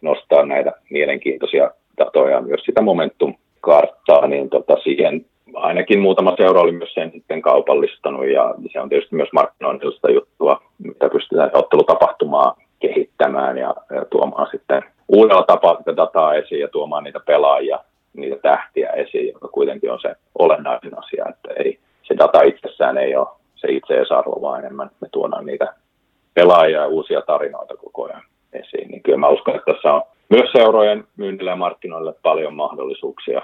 nostaa 0.00 0.46
näitä 0.46 0.72
mielenkiintoisia 0.90 1.70
datoja 1.98 2.40
myös 2.40 2.60
sitä 2.64 2.82
momentum-karttaa, 2.82 4.26
niin 4.26 4.50
tota 4.50 4.76
siihen 4.82 5.26
ainakin 5.54 6.00
muutama 6.00 6.36
seura 6.36 6.60
oli 6.60 6.72
myös 6.72 6.94
sen 6.94 7.10
sitten 7.12 7.42
kaupallistanut 7.42 8.26
ja 8.26 8.54
se 8.72 8.80
on 8.80 8.88
tietysti 8.88 9.16
myös 9.16 9.28
markkinoinnillista 9.32 10.10
juttua, 10.10 10.62
mitä 10.78 11.08
pystytään 11.08 11.50
ottelutapahtumaa 11.52 12.56
kehittämään 12.80 13.58
ja, 13.58 13.74
ja 13.94 14.04
tuomaan 14.04 14.48
sitten 14.50 14.82
uudella 15.08 15.42
tapaa 15.42 15.76
sitä 15.76 15.96
dataa 15.96 16.34
esiin 16.34 16.60
ja 16.60 16.68
tuomaan 16.68 17.04
niitä 17.04 17.20
pelaajia, 17.26 17.78
niitä 18.12 18.36
tähtiä 18.42 18.90
esiin, 18.90 19.28
joka 19.32 19.48
kuitenkin 19.48 19.92
on 19.92 20.00
se 20.00 20.14
olennaisin 20.38 20.98
asia, 20.98 21.26
että 21.28 21.62
ei, 21.64 21.78
se 22.02 22.14
data 22.18 22.42
itsessään 22.42 22.98
ei 22.98 23.16
ole 23.16 23.26
se 23.60 23.68
itseisarvo, 23.72 24.42
vaan 24.42 24.60
enemmän 24.60 24.90
me 25.00 25.08
tuodaan 25.12 25.46
niitä 25.46 25.74
pelaajia 26.34 26.80
ja 26.80 26.86
uusia 26.86 27.22
tarinoita 27.22 27.76
koko 27.76 28.04
ajan 28.04 28.22
esiin. 28.52 28.88
Niin 28.88 29.02
kyllä 29.02 29.18
mä 29.18 29.28
uskon, 29.28 29.56
että 29.56 29.72
tässä 29.72 29.92
on 29.92 30.02
myös 30.28 30.52
seurojen 30.52 31.04
myynnille 31.16 31.50
ja 31.50 31.56
markkinoille 31.56 32.14
paljon 32.22 32.54
mahdollisuuksia 32.54 33.42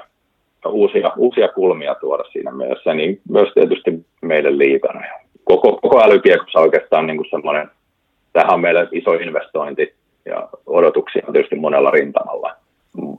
ja 0.65 0.71
uusia, 0.71 1.13
uusia 1.17 1.49
kulmia 1.49 1.95
tuoda 1.95 2.25
siinä 2.33 2.51
mielessä, 2.51 2.95
niin 2.95 3.21
myös 3.31 3.49
tietysti 3.55 4.07
meille 4.23 4.59
liikana. 4.59 5.01
Koko, 5.45 5.79
koko 5.83 6.03
älykiekossa 6.05 6.61
oikeastaan 6.61 7.07
niin 7.07 7.17
kuin 7.17 7.31
semmoinen, 7.31 7.71
tähän 8.33 8.55
on 8.55 8.61
meille 8.61 8.89
iso 8.93 9.13
investointi 9.13 9.95
ja 10.25 10.49
odotuksia 10.67 11.23
on 11.27 11.33
tietysti 11.33 11.57
monella 11.57 11.91
rintamalla 11.91 12.57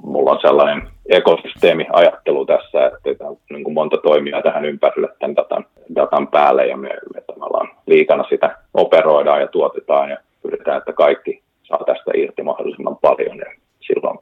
mulla 0.03 0.31
on 0.31 0.41
sellainen 0.41 0.87
ekosysteemiajattelu 1.09 2.45
tässä, 2.45 2.85
että 2.85 3.27
on 3.27 3.37
niin 3.49 3.63
kuin 3.63 3.73
monta 3.73 3.97
toimia 3.97 4.41
tähän 4.41 4.65
ympärille 4.65 5.09
tämän 5.19 5.35
datan, 5.35 5.65
datan 5.95 6.27
päälle 6.27 6.67
ja 6.67 6.77
me, 6.77 6.89
me 7.13 7.21
tavallaan 7.21 7.69
liikana 7.85 8.23
sitä 8.29 8.57
operoidaan 8.73 9.41
ja 9.41 9.47
tuotetaan 9.47 10.09
ja 10.09 10.17
pyritään, 10.41 10.77
että 10.77 10.93
kaikki 10.93 11.43
saa 11.63 11.83
tästä 11.85 12.11
irti 12.15 12.43
mahdollisimman 12.43 12.97
paljon 12.97 13.37
ja 13.37 13.51
silloin 13.79 14.19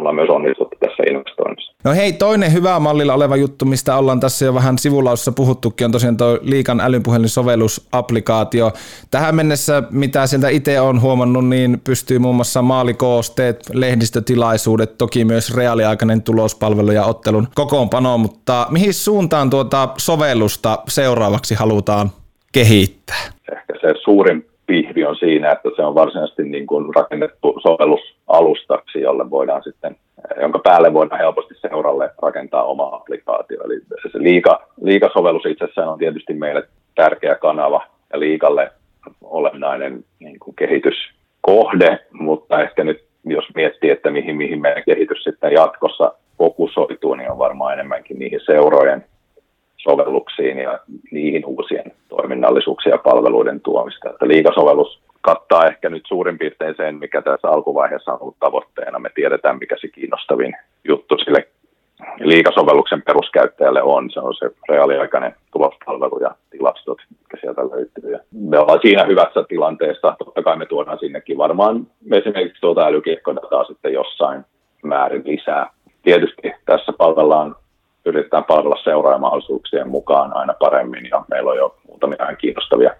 ollaan 0.00 0.14
myös 0.14 0.28
onnistuttu 0.28 0.76
tässä 0.80 1.02
investoinnissa. 1.10 1.72
No 1.84 1.92
hei, 1.92 2.12
toinen 2.12 2.52
hyvä 2.52 2.80
mallilla 2.80 3.14
oleva 3.14 3.36
juttu, 3.36 3.64
mistä 3.64 3.96
ollaan 3.96 4.20
tässä 4.20 4.44
jo 4.44 4.54
vähän 4.54 4.78
sivulaussa 4.78 5.32
puhuttukin, 5.32 5.84
on 5.84 5.92
tosiaan 5.92 6.16
tuo 6.16 6.38
Liikan 6.42 6.80
älypuhelinsovellusapplikaatio. 6.80 8.72
Tähän 9.10 9.34
mennessä, 9.34 9.82
mitä 9.90 10.26
sieltä 10.26 10.48
itse 10.48 10.80
on 10.80 11.00
huomannut, 11.00 11.48
niin 11.48 11.80
pystyy 11.84 12.18
muun 12.18 12.36
muassa 12.36 12.62
maalikoosteet, 12.62 13.64
lehdistötilaisuudet, 13.72 14.98
toki 14.98 15.24
myös 15.24 15.56
reaaliaikainen 15.56 16.22
tulospalvelu 16.22 16.90
ja 16.90 17.04
ottelun 17.04 17.48
kokoonpano, 17.54 18.18
mutta 18.18 18.66
mihin 18.70 18.94
suuntaan 18.94 19.50
tuota 19.50 19.88
sovellusta 19.96 20.78
seuraavaksi 20.88 21.54
halutaan 21.54 22.10
kehittää? 22.52 23.22
Ehkä 23.52 23.72
se 23.80 23.94
suurin 24.04 24.46
pihvi 24.66 25.04
on 25.04 25.16
siinä, 25.16 25.52
että 25.52 25.68
se 25.76 25.82
on 25.82 25.94
varsinaisesti 25.94 26.42
niin 26.42 26.66
kuin 26.66 26.94
rakennettu 26.94 27.54
sovellusalustaksi, 28.30 29.00
jolle 29.00 29.30
voidaan 29.30 29.62
sitten 29.62 29.96
jonka 30.40 30.58
päälle 30.58 30.92
voidaan 30.92 31.20
helposti 31.20 31.54
seuralle 31.54 32.10
rakentaa 32.22 32.64
oma 32.64 32.90
applikaatio. 32.92 33.58
Eli 33.64 33.80
se 34.12 34.18
liika, 34.18 34.66
liikasovellus 34.82 35.46
itsessään 35.46 35.88
on 35.88 35.98
tietysti 35.98 36.34
meille 36.34 36.68
tärkeä 36.94 37.34
kanava 37.34 37.86
ja 38.12 38.20
liikalle 38.20 38.70
olennainen 39.22 40.04
niin 40.18 40.38
kuin 40.38 40.56
kehityskohde, 40.56 41.98
mutta 42.12 42.62
ehkä 42.62 42.84
nyt 42.84 43.04
jos 43.24 43.44
miettii, 43.54 43.90
että 43.90 44.10
mihin, 44.10 44.36
mihin 44.36 44.60
meidän 44.60 44.82
kehitys 44.86 45.24
sitten 45.24 45.52
jatkossa 45.52 46.12
fokusoituu, 46.38 47.14
niin 47.14 47.30
on 47.30 47.38
varmaan 47.38 47.72
enemmänkin 47.72 48.18
niihin 48.18 48.40
seurojen 48.46 49.04
sovelluksiin 49.76 50.58
ja 50.58 50.78
niihin 51.10 51.44
uusien 51.46 51.92
toiminnallisuuksien 52.08 52.92
ja 52.92 52.98
palveluiden 52.98 53.60
tuomista. 53.60 54.10
Että 54.10 54.28
liikasovellus 54.28 55.00
kattaa 55.20 55.66
ehkä 55.66 55.88
nyt 55.88 56.02
suurin 56.06 56.38
piirtein 56.38 56.74
sen, 56.76 56.94
mikä 56.94 57.22
tässä 57.22 57.48
alkuvaiheessa 57.48 58.12
on 58.12 58.18
ollut 58.22 58.36
tavoitteena. 58.40 58.98
Me 58.98 59.10
tiedetään, 59.14 59.58
mikä 59.58 59.76
se 59.80 59.88
kiinnostavin 59.88 60.56
juttu 60.84 61.18
sille 61.18 61.48
liikasovelluksen 62.20 63.02
peruskäyttäjälle 63.02 63.82
on. 63.82 64.10
Se 64.10 64.20
on 64.20 64.34
se 64.34 64.50
reaaliaikainen 64.68 65.34
tulospalvelu 65.52 66.18
ja 66.20 66.34
tilastot, 66.50 66.98
mitkä 67.10 67.36
sieltä 67.40 67.62
löytyy. 67.62 68.12
Ja 68.12 68.18
me 68.32 68.58
ollaan 68.58 68.78
siinä 68.82 69.04
hyvässä 69.04 69.44
tilanteessa. 69.48 70.16
Totta 70.18 70.42
kai 70.42 70.56
me 70.56 70.66
tuodaan 70.66 70.98
sinnekin 70.98 71.38
varmaan 71.38 71.86
esimerkiksi 72.12 72.60
tuota 72.60 72.86
älykiekkodataa 72.86 73.64
sitten 73.64 73.92
jossain 73.92 74.44
määrin 74.82 75.22
lisää. 75.26 75.70
Tietysti 76.02 76.52
tässä 76.66 76.92
palvellaan 76.98 77.56
yritetään 78.04 78.44
palvella 78.44 78.76
seuraajamahdollisuuksien 78.84 79.88
mukaan 79.88 80.36
aina 80.36 80.54
paremmin 80.58 81.08
ja 81.10 81.24
meillä 81.30 81.50
on 81.50 81.56
jo 81.56 81.76
muutamia 81.88 82.36
kiinnostavia 82.38 82.90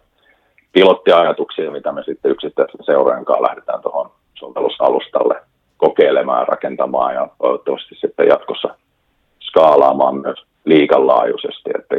pilottiajatuksia, 0.73 1.71
mitä 1.71 1.93
me 1.93 2.03
sitten 2.03 2.31
yksittäisen 2.31 2.85
seuraajan 2.85 3.25
kanssa 3.25 3.43
lähdetään 3.43 3.83
tuohon 3.83 4.11
sovellusalustalle 4.35 5.35
kokeilemaan, 5.77 6.49
rakentamaan 6.49 7.15
ja 7.15 7.29
toivottavasti 7.39 7.95
sitten 7.95 8.29
jatkossa 8.29 8.75
skaalaamaan 9.41 10.17
myös 10.17 10.45
liikanlaajuisesti. 10.65 11.71
Että 11.79 11.97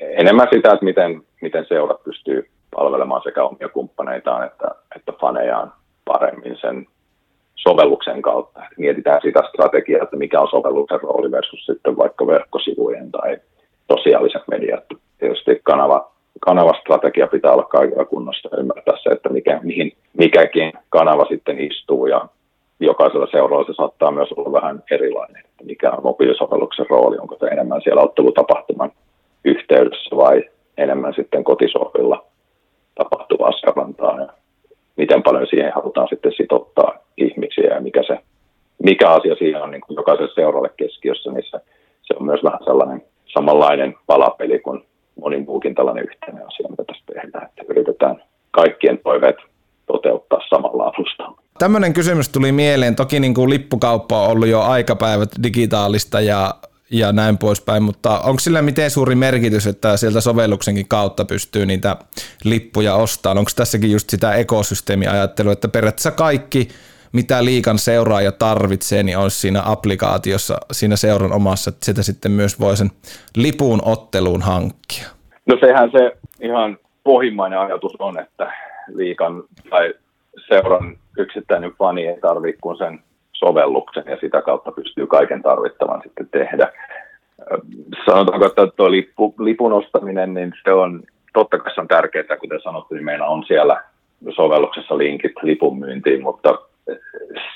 enemmän 0.00 0.48
sitä, 0.52 0.72
että 0.72 0.84
miten, 0.84 1.22
miten 1.42 1.66
seurat 1.68 2.04
pystyy 2.04 2.48
palvelemaan 2.74 3.22
sekä 3.22 3.44
omia 3.44 3.68
kumppaneitaan 3.68 4.46
että, 4.46 4.68
että 4.96 5.12
fanejaan 5.20 5.72
paremmin 6.04 6.56
sen 6.60 6.86
sovelluksen 7.54 8.22
kautta. 8.22 8.60
Mietitään 8.76 9.20
sitä 9.22 9.42
strategiaa, 9.48 10.02
että 10.02 10.16
mikä 10.16 10.40
on 10.40 10.48
sovelluksen 10.48 11.00
rooli 11.00 11.30
versus 11.30 11.66
sitten 11.66 11.96
vaikka 11.96 12.26
verkkosivujen 12.26 13.10
tai 13.10 13.36
sosiaaliset 13.92 14.42
mediat. 14.50 14.84
Tietysti 15.18 15.60
kanava, 15.62 16.10
kanavastrategia 16.40 17.26
pitää 17.26 17.52
olla 17.52 17.62
kaikilla 17.64 18.04
kunnossa 18.04 18.56
ymmärtää 18.58 18.94
se, 19.02 19.10
että 19.10 19.28
mikä, 19.28 19.60
mihin 19.62 19.92
mikäkin 20.18 20.72
kanava 20.88 21.24
sitten 21.28 21.60
istuu 21.60 22.06
ja 22.06 22.28
jokaisella 22.80 23.26
seuralla 23.30 23.66
se 23.66 23.72
saattaa 23.76 24.10
myös 24.10 24.32
olla 24.32 24.52
vähän 24.52 24.82
erilainen, 24.90 25.44
että 25.44 25.64
mikä 25.64 25.90
on 25.90 26.02
mobiilisovelluksen 26.02 26.86
rooli, 26.90 27.18
onko 27.18 27.36
se 27.40 27.46
enemmän 27.46 27.82
siellä 27.82 28.02
ottelutapahtuman 28.02 28.92
yhteydessä 29.44 30.16
vai 30.16 30.44
enemmän 30.76 31.14
sitten 31.14 31.44
kotisohvilla 31.44 32.24
tapahtuvaa 32.94 33.52
seurantaa 33.52 34.20
ja 34.20 34.28
miten 34.96 35.22
paljon 35.22 35.46
siihen 35.50 35.72
halutaan 35.74 36.08
sitten 36.08 36.32
sitottaa 36.36 36.98
ihmisiä 37.16 37.74
ja 37.74 37.80
mikä, 37.80 38.02
se, 38.06 38.18
mikä 38.82 39.10
asia 39.10 39.34
siinä 39.34 39.62
on 39.62 39.70
niin 39.70 39.80
kuin 39.80 39.96
jokaiselle 39.96 40.34
seuralle 40.34 40.70
keskiössä, 40.76 41.32
niin 41.32 41.44
se, 41.50 41.58
se 42.02 42.14
on 42.20 42.26
myös 42.26 42.44
vähän 42.44 42.64
sellainen 42.64 43.02
samanlainen 43.26 43.94
palapeli 44.06 44.58
kuin 44.58 44.84
moni 45.20 45.40
muukin 45.40 45.74
tällainen 45.74 46.04
yhteinen 46.04 46.46
asia, 46.46 46.68
mitä 46.68 46.84
tässä 46.84 47.04
tehdään, 47.14 47.48
että 47.48 47.62
yritetään 47.68 48.22
kaikkien 48.50 48.98
toiveet 48.98 49.36
toteuttaa 49.86 50.40
samalla 50.48 50.84
alustalla. 50.84 51.42
Tämmöinen 51.58 51.92
kysymys 51.92 52.28
tuli 52.28 52.52
mieleen. 52.52 52.96
Toki 52.96 53.20
niin 53.20 53.34
kuin 53.34 53.50
lippukauppa 53.50 54.22
on 54.22 54.30
ollut 54.30 54.48
jo 54.48 54.60
aikapäivät 54.60 55.30
digitaalista 55.42 56.20
ja, 56.20 56.54
ja 56.90 57.12
näin 57.12 57.38
poispäin, 57.38 57.82
mutta 57.82 58.20
onko 58.20 58.40
sillä 58.40 58.62
miten 58.62 58.90
suuri 58.90 59.14
merkitys, 59.14 59.66
että 59.66 59.96
sieltä 59.96 60.20
sovelluksenkin 60.20 60.88
kautta 60.88 61.24
pystyy 61.24 61.66
niitä 61.66 61.96
lippuja 62.44 62.94
ostamaan? 62.94 63.38
Onko 63.38 63.50
tässäkin 63.56 63.92
just 63.92 64.10
sitä 64.10 64.34
ekosysteemiajattelua, 64.34 65.52
että 65.52 65.68
periaatteessa 65.68 66.10
kaikki, 66.10 66.68
mitä 67.12 67.44
liikan 67.44 67.78
seuraaja 67.78 68.32
tarvitsee, 68.32 69.02
niin 69.02 69.18
olisi 69.18 69.40
siinä 69.40 69.62
applikaatiossa, 69.64 70.60
siinä 70.72 70.96
seuran 70.96 71.32
omassa, 71.32 71.68
että 71.68 71.86
sitä 71.86 72.02
sitten 72.02 72.32
myös 72.32 72.60
voi 72.60 72.76
sen 72.76 72.90
lipun 73.36 73.80
otteluun 73.84 74.42
hankkia? 74.42 75.06
No 75.46 75.56
sehän 75.60 75.90
se 75.90 76.12
ihan 76.40 76.78
pohjimmainen 77.04 77.58
ajatus 77.58 77.92
on, 77.98 78.20
että 78.20 78.52
liikan 78.94 79.42
tai 79.70 79.94
seuran 80.48 80.96
yksittäinen 81.18 81.72
fani 81.78 82.06
ei 82.06 82.20
tarvitse 82.20 82.60
kuin 82.60 82.78
sen 82.78 83.00
sovelluksen 83.32 84.04
ja 84.06 84.16
sitä 84.20 84.42
kautta 84.42 84.72
pystyy 84.72 85.06
kaiken 85.06 85.42
tarvittavan 85.42 86.02
sitten 86.02 86.28
tehdä. 86.28 86.72
Sanotaanko, 88.06 88.46
että 88.46 88.66
tuo 88.66 88.90
lippu, 88.90 89.34
lipun 89.38 89.72
ostaminen, 89.72 90.34
niin 90.34 90.52
se 90.64 90.72
on, 90.72 91.02
totta 91.32 91.58
kai 91.58 91.74
se 91.74 91.80
on 91.80 91.88
tärkeää, 91.88 92.36
kuten 92.40 92.60
sanottu, 92.60 92.94
niin 92.94 93.04
meillä 93.04 93.26
on 93.26 93.44
siellä 93.44 93.82
sovelluksessa 94.30 94.98
linkit 94.98 95.32
lipun 95.42 95.78
myyntiin, 95.78 96.22
mutta 96.22 96.58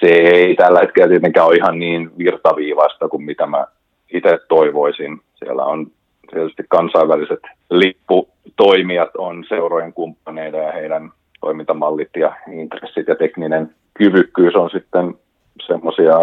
se 0.01 0.07
ei 0.07 0.55
tällä 0.55 0.81
hetkellä 0.81 1.09
tietenkään 1.09 1.47
ole 1.47 1.57
ihan 1.57 1.79
niin 1.79 2.11
virtaviivasta 2.19 3.09
kuin 3.09 3.23
mitä 3.23 3.47
mä 3.47 3.67
itse 4.15 4.39
toivoisin. 4.49 5.21
Siellä 5.35 5.65
on 5.65 5.87
tietysti 6.31 6.63
kansainväliset 6.69 7.41
lipputoimijat 7.71 9.17
on 9.17 9.45
seurojen 9.49 9.93
kumppaneita 9.93 10.57
ja 10.57 10.73
heidän 10.73 11.11
toimintamallit 11.43 12.11
ja 12.17 12.33
intressit 12.53 13.09
ja 13.09 13.17
tekninen 13.17 13.75
kyvykkyys 13.95 14.55
on 14.57 14.71
sitten 14.71 15.15
semmoisia 15.67 16.15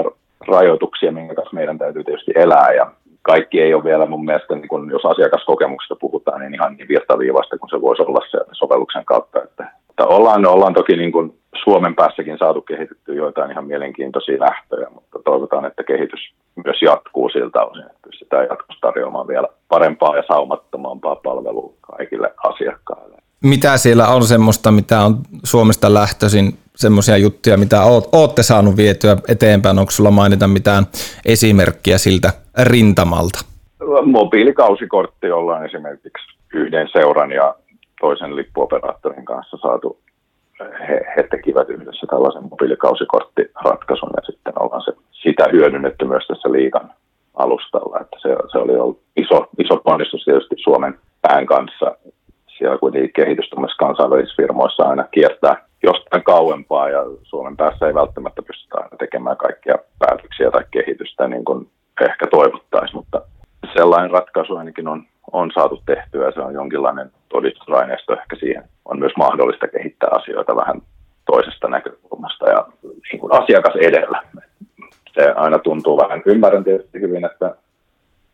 rajoituksia, 0.48 1.12
minkä 1.12 1.36
kanssa 1.36 1.56
meidän 1.56 1.78
täytyy 1.78 2.04
tietysti 2.04 2.32
elää 2.36 2.72
ja 2.72 2.92
kaikki 3.22 3.62
ei 3.62 3.74
ole 3.74 3.84
vielä 3.84 4.06
mun 4.06 4.26
mielestä, 4.26 4.56
niin 4.56 4.68
kun 4.68 4.92
jos 4.92 5.06
asiakaskokemuksesta 5.06 5.96
puhutaan, 5.96 6.42
niin 6.42 6.54
ihan 6.54 6.76
niin 6.76 6.88
virtaviivasta 6.88 7.58
kuin 7.58 7.70
se 7.70 7.82
voisi 7.82 8.02
olla 8.02 8.26
se 8.32 8.38
sovelluksen 8.52 9.06
kautta. 9.06 9.44
Että, 9.44 9.72
että 9.90 10.06
ollaan, 10.06 10.46
ollaan 10.46 10.74
toki 10.74 10.96
niin 10.96 11.12
kuin 11.12 11.34
Suomen 11.64 11.96
päässäkin 11.96 12.38
saatu 12.38 12.62
kehitettyä 12.62 13.16
joitain 13.16 13.52
ihan 13.52 13.66
mielenkiintoisia 13.66 14.40
lähtöjä, 14.40 14.88
mutta 14.90 15.20
toivotaan, 15.26 15.66
että 15.66 15.84
kehitys 15.84 16.34
myös 16.66 16.82
jatkuu 16.82 17.30
siltä 17.30 17.62
osin, 17.64 17.86
että 17.86 18.00
pystytään 18.06 18.48
jatkossa 18.50 18.82
tarjoamaan 18.82 19.28
vielä 19.28 19.48
parempaa 19.68 20.16
ja 20.16 20.24
saumattomampaa 20.28 21.16
palvelua 21.16 21.74
kaikille 21.82 22.34
asiakkaille 22.44 23.18
mitä 23.43 23.78
siellä 23.78 24.08
on 24.08 24.23
semmoista, 24.23 24.71
mitä 24.71 24.99
on 24.99 25.17
Suomesta 25.43 25.93
lähtöisin, 25.93 26.58
semmoisia 26.75 27.17
juttuja, 27.17 27.58
mitä 27.58 27.84
oot, 27.84 28.10
ootte 28.12 28.43
saanut 28.43 28.78
vietyä 28.78 29.17
eteenpäin? 29.28 29.80
Onko 29.80 29.91
sulla 29.91 30.12
mainita 30.12 30.47
mitään 30.47 30.86
esimerkkiä 31.25 31.97
siltä 31.97 32.34
rintamalta? 32.63 33.39
Mobiilikausikortti 34.06 35.32
ollaan 35.32 35.65
esimerkiksi 35.65 36.38
yhden 36.54 36.89
seuran 36.91 37.32
ja 37.32 37.56
toisen 38.02 38.36
lippuoperaattorin 38.36 39.25
kanssa 39.25 39.58
saatu. 39.62 39.99
He, 40.60 41.02
he 41.17 41.23
tekivät 41.23 41.69
yhdessä 41.69 42.08
tällaisen 42.10 42.43
mobiilikausikorttiratkaisun 42.49 44.10
ja 44.17 44.21
sitten 44.25 44.54
ollaan 44.62 44.82
se, 44.82 44.91
sitä 45.12 45.45
hyödynnetty 45.52 46.06
myös 46.06 46.28
tässä 46.28 46.52
liikan 46.52 46.93
alustalla. 47.34 47.99
Että 48.02 48.17
se, 48.21 48.30
se 48.52 48.58
oli 48.58 48.75
ollut 48.75 49.02
iso, 49.15 49.47
iso 49.58 49.78
ponnistus 49.78 50.23
tietysti 50.25 50.56
Suomen 50.58 50.99
pään 51.21 51.45
kanssa 51.45 51.95
siellä 52.60 52.78
kuitenkin 52.78 53.13
kehitys 53.13 53.50
kansainvälisissä 53.80 54.41
firmoissa 54.41 54.84
aina 54.84 55.04
kiertää 55.12 55.65
jostain 55.84 56.24
kauempaa 56.24 56.89
ja 56.89 57.02
Suomen 57.24 57.58
päässä 57.58 57.88
ei 57.88 57.93
välttämättä 57.93 58.41
pystytä 58.41 58.78
aina 58.78 58.98
tekemään 59.00 59.38
kaikkia 59.38 59.76
päätöksiä 60.00 60.52
tai 60.52 60.63
kehitystä 60.72 61.28
niin 61.28 61.45
kuin 61.45 61.69
ehkä 62.02 62.28
toivottaisiin, 62.28 62.95
mutta 62.95 63.22
sellainen 63.74 64.12
ratkaisu 64.12 64.56
ainakin 64.56 64.88
on, 64.88 65.04
on 65.32 65.52
saatu 65.54 65.82
tehtyä 65.86 66.26
ja 66.26 66.32
se 66.32 66.41
on 66.41 66.54
jonkinlainen 66.54 67.12
todistusaineisto 67.30 68.13
ehkä 68.13 68.36
siihen. 68.36 68.63
On 68.86 69.00
myös 69.00 69.13
mahdollista 69.17 69.67
kehittää 69.67 70.10
asioita 70.12 70.56
vähän 70.56 70.82
toisesta 71.32 71.67
näkökulmasta 71.67 72.50
ja 72.50 72.67
niin 73.12 73.19
kuin 73.19 73.34
asiakas 73.34 73.76
edellä. 73.76 74.22
Se 75.13 75.32
aina 75.36 75.60
tuntuu 75.60 75.98
vähän, 75.98 76.22
ymmärrän 76.26 76.63
tietysti 76.63 77.02
hyvin, 77.02 77.26
että, 77.26 77.56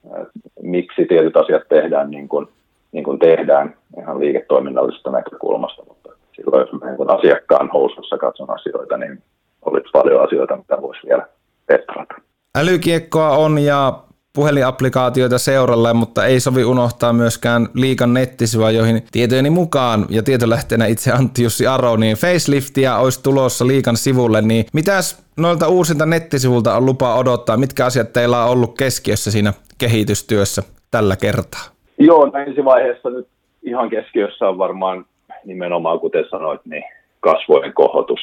että 0.05 0.39
miksi 0.61 1.05
tietyt 1.05 1.37
asiat 1.37 1.63
tehdään 1.69 2.11
niin 2.11 2.27
kuin 2.27 2.47
niin 2.95 3.03
kuin 3.03 3.19
tehdään 3.19 3.75
ihan 3.99 4.19
liiketoiminnallisesta 4.19 5.11
näkökulmasta, 5.11 5.83
mutta 5.87 6.09
silloin 6.35 6.61
jos 6.61 6.81
mä 6.81 6.91
niin 6.91 7.09
asiakkaan 7.09 7.69
housussa 7.73 8.17
katson 8.17 8.49
asioita, 8.49 8.97
niin 8.97 9.23
olisi 9.65 9.89
paljon 9.93 10.23
asioita, 10.23 10.57
mitä 10.57 10.81
voisi 10.81 11.07
vielä 11.07 11.27
petrata. 11.67 12.13
Älykiekkoa 12.57 13.29
on 13.29 13.59
ja 13.59 13.93
puhelinapplikaatioita 14.35 15.37
seuralle, 15.37 15.93
mutta 15.93 16.25
ei 16.25 16.39
sovi 16.39 16.63
unohtaa 16.63 17.13
myöskään 17.13 17.67
liikan 17.73 18.13
nettisivua, 18.13 18.71
joihin 18.71 19.03
tietojeni 19.11 19.49
mukaan 19.49 20.05
ja 20.09 20.23
tietolähteenä 20.23 20.85
itse 20.85 21.11
Antti 21.11 21.43
Jussi 21.43 21.67
Aro, 21.67 21.95
niin 21.95 22.17
faceliftia 22.17 22.97
olisi 22.97 23.23
tulossa 23.23 23.67
liikan 23.67 23.97
sivulle, 23.97 24.41
niin 24.41 24.65
mitäs 24.73 25.25
noilta 25.37 25.67
uusilta 25.67 26.05
nettisivulta 26.05 26.75
on 26.75 26.85
lupa 26.85 27.15
odottaa? 27.15 27.57
Mitkä 27.57 27.85
asiat 27.85 28.13
teillä 28.13 28.43
on 28.43 28.49
ollut 28.49 28.77
keskiössä 28.77 29.31
siinä 29.31 29.53
kehitystyössä 29.77 30.63
tällä 30.91 31.15
kertaa? 31.15 31.61
Joo, 31.99 32.25
no 32.25 32.39
ensivaiheessa 32.39 33.09
nyt 33.09 33.27
ihan 33.65 33.89
keskiössä 33.89 34.49
on 34.49 34.57
varmaan 34.57 35.05
nimenomaan, 35.45 35.99
kuten 35.99 36.25
sanoit, 36.29 36.61
niin 36.65 36.83
kasvojen 37.19 37.73
kohotus 37.73 38.19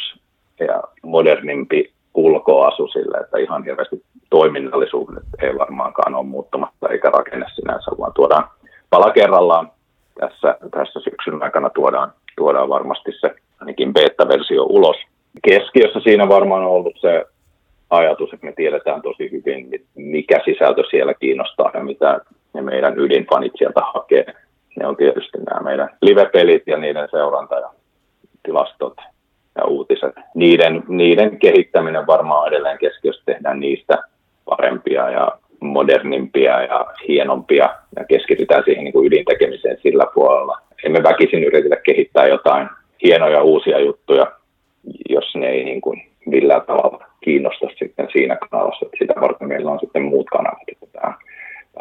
ja 0.61 0.83
modernimpi 1.02 1.92
ulkoasu 2.14 2.88
sille, 2.88 3.18
että 3.18 3.38
ihan 3.38 3.64
hirveästi 3.64 4.02
toiminnallisuudet 4.31 5.24
ei 5.42 5.59
varmaankaan 5.59 6.14
ole 6.14 6.26
muuttumatta 6.26 6.88
eikä 6.88 7.11
rakenne 7.11 7.46
sinänsä, 7.55 7.90
vaan 7.98 8.12
tuodaan 8.14 8.44
pala 8.90 9.11
kerrallaan 9.11 9.70
tässä, 10.20 10.57
tässä 10.70 11.00
syksyn 11.00 11.42
aikana 11.42 11.70
tuodaan, 11.70 12.12
tuodaan 12.37 12.68
varmasti 12.68 13.12
se 13.20 13.35
ainakin 13.61 13.92
beta-versio 13.92 14.62
ulos. 14.62 14.96
Keskiössä 15.48 16.00
siinä 16.00 16.28
varmaan 16.28 16.62
on 16.62 16.70
ollut 16.70 16.96
se 17.00 17.24
ajatus, 17.90 18.33
että 18.33 18.46
me 18.46 18.52
tiedetään 18.52 19.02
tosi 19.02 19.31
hyvin, 19.31 19.68
mikä 19.94 20.40
sisältö 20.44 20.83
siellä 20.90 21.14
kiinnostaa 21.14 21.70
ja 21.74 21.85
mitä 21.85 22.20
ne 22.52 22.62
meidän 22.62 22.98
ydinfanit 22.98 23.52
sieltä 23.59 23.81
hakee. 23.94 24.24
Ne 24.80 24.87
on 24.87 24.96
tietysti 24.96 25.38
nämä 25.38 25.61
meidän 25.61 25.88
live-pelit 26.02 26.62
ja 26.66 26.76
niiden 26.76 27.08
seuranta 27.11 27.54
ja 27.54 27.70
tilastot 28.42 28.96
ja 29.58 29.64
uutiset. 29.64 30.14
Niiden, 30.35 30.82
niiden 30.88 31.38
kehittäminen 31.38 32.06
varmaan 32.06 32.48
edelleen 32.48 32.78
keskiössä 32.78 33.22
tehdään 33.26 33.61
niistä 33.61 33.98
parempia 34.44 35.11
ja 35.11 35.32
modernimpia 35.61 36.62
ja 36.62 36.87
hienompia 37.08 37.68
ja 37.96 38.04
keskitytään 38.04 38.62
siihen 38.64 38.85
niin 38.85 38.92
kuin 38.92 39.06
ydintekemiseen 39.06 39.78
sillä 39.82 40.06
puolella. 40.14 40.58
Emme 40.85 41.02
väkisin 41.02 41.44
yritetä 41.44 41.76
kehittää 41.76 42.26
jotain 42.26 42.68
hienoja 43.02 43.42
uusia 43.42 43.80
juttuja, 43.80 44.26
jos 45.08 45.35
ne 45.35 45.48
ei 45.48 45.64
niin 45.64 45.80
kuin 45.80 46.02
millään 46.26 46.62
tavalla 46.66 47.06
kiinnosta 47.20 47.66
sitten 47.78 48.08
siinä 48.12 48.37
kanavassa. 48.50 48.87
Sitä 48.98 49.14
varten 49.20 49.48
meillä 49.48 49.70
on 49.70 49.80
sitten 49.80 50.02
muut 50.02 50.26
kanavat. 50.30 50.58
Tämä 50.92 51.14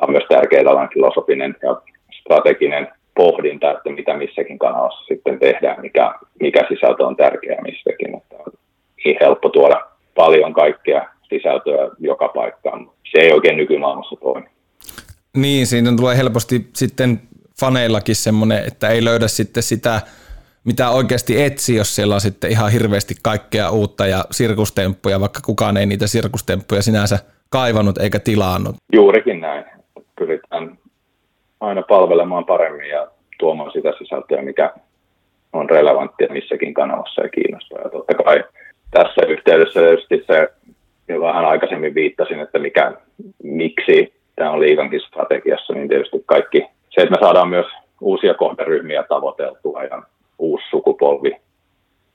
on 0.02 0.12
myös 0.12 0.24
tärkeää 0.30 0.64
tällainen 0.64 0.94
filosofinen 0.94 1.56
ja 1.64 1.82
strateginen 2.22 2.88
pohdinta, 3.16 3.72
että 3.72 3.90
mitä 3.90 4.18
missäkin 4.18 4.60
kanavassa 4.60 5.06
sitten 5.08 5.40
tehdään, 5.40 5.82
mikä, 5.82 6.14
mikä 6.42 6.66
sisältö 6.70 7.06
on 7.08 7.16
tärkeää 7.16 7.62
missäkin. 7.62 8.18
Että 8.18 8.36
on 8.46 8.54
niin 9.06 9.18
helppo 9.22 9.50
tuoda 9.50 9.82
paljon 10.16 10.54
kaikkea 10.54 11.06
sisältöä 11.30 11.90
joka 12.00 12.28
paikkaan. 12.28 12.90
Se 13.12 13.22
ei 13.22 13.32
oikein 13.32 13.58
nykymaailmassa 13.58 14.16
toimi. 14.16 14.48
Niin, 15.38 15.68
siinä 15.68 15.96
tulee 15.98 16.18
helposti 16.18 16.68
sitten 16.74 17.22
faneillakin 17.60 18.16
semmoinen, 18.16 18.64
että 18.68 18.90
ei 18.90 19.04
löydä 19.04 19.28
sitten 19.28 19.64
sitä, 19.64 20.02
mitä 20.64 20.90
oikeasti 20.90 21.42
etsi, 21.42 21.76
jos 21.76 21.96
siellä 21.96 22.16
on 22.16 22.22
sitten 22.22 22.52
ihan 22.52 22.72
hirveästi 22.72 23.16
kaikkea 23.24 23.70
uutta 23.70 24.08
ja 24.08 24.26
sirkustemppuja, 24.32 25.20
vaikka 25.20 25.40
kukaan 25.46 25.78
ei 25.78 25.86
niitä 25.86 26.08
sirkustemppuja 26.08 26.82
sinänsä 26.82 27.20
kaivannut 27.50 27.98
eikä 27.98 28.20
tilannut. 28.20 28.76
Juurikin 28.94 29.42
näin. 29.42 29.81
Aina 31.62 31.82
palvelemaan 31.82 32.46
paremmin 32.46 32.90
ja 32.90 33.08
tuomaan 33.40 33.72
sitä 33.72 33.94
sisältöä, 33.98 34.42
mikä 34.42 34.74
on 35.54 35.70
relevanttia 35.70 36.28
missäkin 36.30 36.74
kanavassa 36.74 37.24
ja 37.24 37.30
kiinnostaa. 37.30 37.82
Ja 37.82 37.90
totta 37.90 38.14
kai 38.14 38.44
tässä 38.92 39.22
yhteydessä 39.28 39.80
tietysti 39.80 40.24
se, 40.28 40.48
jo 41.08 41.22
vähän 41.22 41.46
aikaisemmin 41.46 41.96
viittasin, 41.96 42.40
että 42.40 42.60
mikä, 42.60 42.94
miksi 43.44 44.14
tämä 44.36 44.52
on 44.52 44.60
liikankin 44.60 45.02
strategiassa, 45.02 45.74
niin 45.74 45.88
tietysti 45.88 46.24
kaikki 46.26 46.66
se, 46.90 47.02
että 47.02 47.12
me 47.12 47.18
saadaan 47.20 47.50
myös 47.50 47.66
uusia 48.02 48.34
kohderyhmiä 48.34 49.04
tavoiteltua 49.04 49.84
ja 49.84 50.04
uusi 50.40 50.66
sukupolvi 50.70 51.32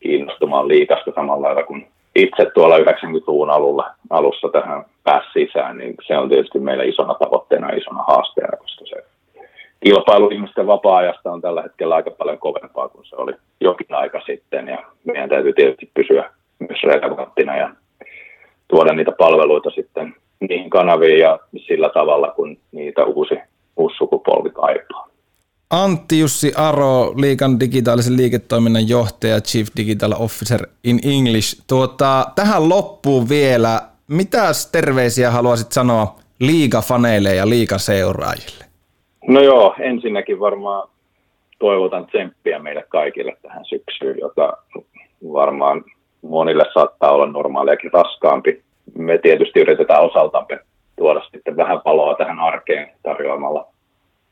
kiinnostumaan 0.01 0.69
liikasta 0.69 1.13
samalla 1.15 1.47
lailla 1.47 1.63
kuin 1.63 1.89
itse 2.15 2.51
tuolla 2.55 2.79
90-luvun 2.79 3.51
alulla, 3.51 3.91
alussa 4.11 4.49
tähän 4.49 4.85
pääsi 5.05 5.29
sisään, 5.33 5.79
niin 5.79 5.95
se 6.07 6.19
on 6.19 6.29
tietysti 6.29 6.59
meillä 6.59 6.85
isona 6.85 7.15
tavoitteena, 7.15 7.71
isona 7.71 8.03
haasteena, 8.03 8.57
koska 8.57 8.85
se 8.87 9.16
kilpailu 9.87 10.29
ihmisten 10.29 10.67
vapaa-ajasta 10.67 11.33
on 11.33 11.41
tällä 11.41 11.63
hetkellä 11.63 11.95
aika 11.95 12.11
paljon 12.11 12.39
kovempaa 12.39 12.89
kuin 12.89 13.05
se 13.05 13.17
oli 13.17 13.33
jokin 13.61 13.95
aika 13.95 14.21
sitten, 14.27 14.69
ja 14.69 14.79
meidän 15.05 15.29
täytyy 15.29 15.53
tietysti 15.53 15.91
pysyä 15.95 16.31
myös 16.59 16.83
relevanttina 16.83 17.57
ja 17.57 17.71
tuoda 18.69 18.93
niitä 18.93 19.13
palveluita 19.19 19.71
sitten 19.71 20.15
niihin 20.49 20.71
kanaviin 20.71 21.19
ja 21.19 21.39
sillä 21.67 21.89
tavalla, 21.89 22.31
kun 22.31 22.57
niitä 22.73 23.05
uusi, 23.05 23.35
uusi 23.77 23.97
sukupolvi 23.97 24.51
kaipaa. 24.51 25.09
Antti 25.71 26.21
Jussi 26.21 26.53
Aro, 26.57 27.15
liikan 27.17 27.61
digitaalisen 27.61 28.17
liiketoiminnan 28.17 28.89
johtaja, 28.89 29.41
Chief 29.41 29.69
Digital 29.77 30.15
Officer 30.19 30.67
in 30.85 30.99
English. 31.05 31.63
Tuota, 31.67 32.27
tähän 32.35 32.69
loppuun 32.69 33.29
vielä, 33.29 33.81
mitä 34.09 34.43
terveisiä 34.73 35.31
haluaisit 35.31 35.73
sanoa 35.73 36.17
liikafaneille 36.41 37.35
ja 37.35 37.49
liikaseuraajille? 37.49 38.66
No 39.29 39.41
joo, 39.41 39.75
ensinnäkin 39.79 40.41
varmaan 40.41 40.89
toivotan 41.59 42.07
tsemppiä 42.07 42.59
meille 42.59 42.85
kaikille 42.89 43.37
tähän 43.43 43.65
syksyyn, 43.65 44.19
joka 44.21 44.63
varmaan 45.33 45.85
monille 46.23 46.65
saattaa 46.75 47.13
olla 47.13 47.27
normaaliakin 47.27 47.93
raskaampi. 47.93 48.63
Me 48.99 49.19
tietysti 49.19 49.61
yritetään 49.61 50.03
osaltamme 50.03 50.59
tuoda 50.99 51.21
sitten 51.33 51.57
vähän 51.57 51.81
paloa 51.81 52.15
tähän 52.15 52.39
arkeen 52.39 52.91
tarjoamalla 53.03 53.67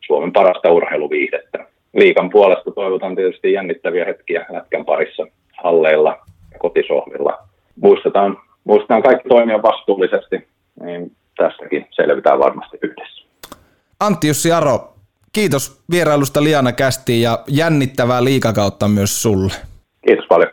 Suomen 0.06 0.32
parasta 0.32 0.72
urheiluviihdettä. 0.72 1.66
Liikan 1.94 2.30
puolesta 2.30 2.70
toivotan 2.70 3.16
tietysti 3.16 3.52
jännittäviä 3.52 4.04
hetkiä 4.04 4.46
lätkän 4.50 4.84
parissa 4.84 5.26
halleilla 5.62 6.18
ja 6.52 6.58
kotisohvilla. 6.58 7.38
Muistetaan, 7.82 8.38
muistetaan 8.64 9.02
kaikki 9.02 9.28
toimia 9.28 9.62
vastuullisesti, 9.62 10.48
niin 10.80 11.12
tästäkin 11.36 11.86
selvitään 11.90 12.38
varmasti 12.38 12.78
yhdessä. 12.82 13.23
Antti 14.04 14.28
Jussi 14.28 14.52
Aro, 14.52 14.94
kiitos 15.32 15.80
vierailusta 15.90 16.44
Liana 16.44 16.72
Kästiin 16.72 17.22
ja 17.22 17.44
jännittävää 17.48 18.24
liikakautta 18.24 18.88
myös 18.88 19.22
sulle. 19.22 19.52
Kiitos 20.06 20.24
paljon. 20.28 20.50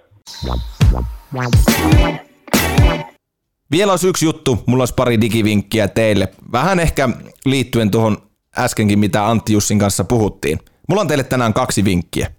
Vielä 3.71 3.91
olisi 3.91 4.07
yksi 4.07 4.25
juttu, 4.25 4.63
mulla 4.65 4.81
olisi 4.81 4.93
pari 4.93 5.21
digivinkkiä 5.21 5.87
teille. 5.87 6.27
Vähän 6.51 6.79
ehkä 6.79 7.09
liittyen 7.45 7.91
tuohon 7.91 8.17
äskenkin, 8.57 8.99
mitä 8.99 9.27
Antti 9.29 9.53
Jussin 9.53 9.79
kanssa 9.79 10.03
puhuttiin. 10.03 10.59
Mulla 10.89 11.01
on 11.01 11.07
teille 11.07 11.23
tänään 11.23 11.53
kaksi 11.53 11.85
vinkkiä. 11.85 12.31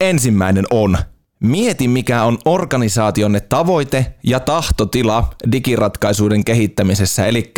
Ensimmäinen 0.00 0.64
on, 0.70 0.98
mieti 1.40 1.88
mikä 1.88 2.24
on 2.24 2.38
organisaationne 2.44 3.40
tavoite 3.40 4.14
ja 4.22 4.40
tahtotila 4.40 5.30
digiratkaisuiden 5.52 6.44
kehittämisessä, 6.44 7.26
eli 7.26 7.52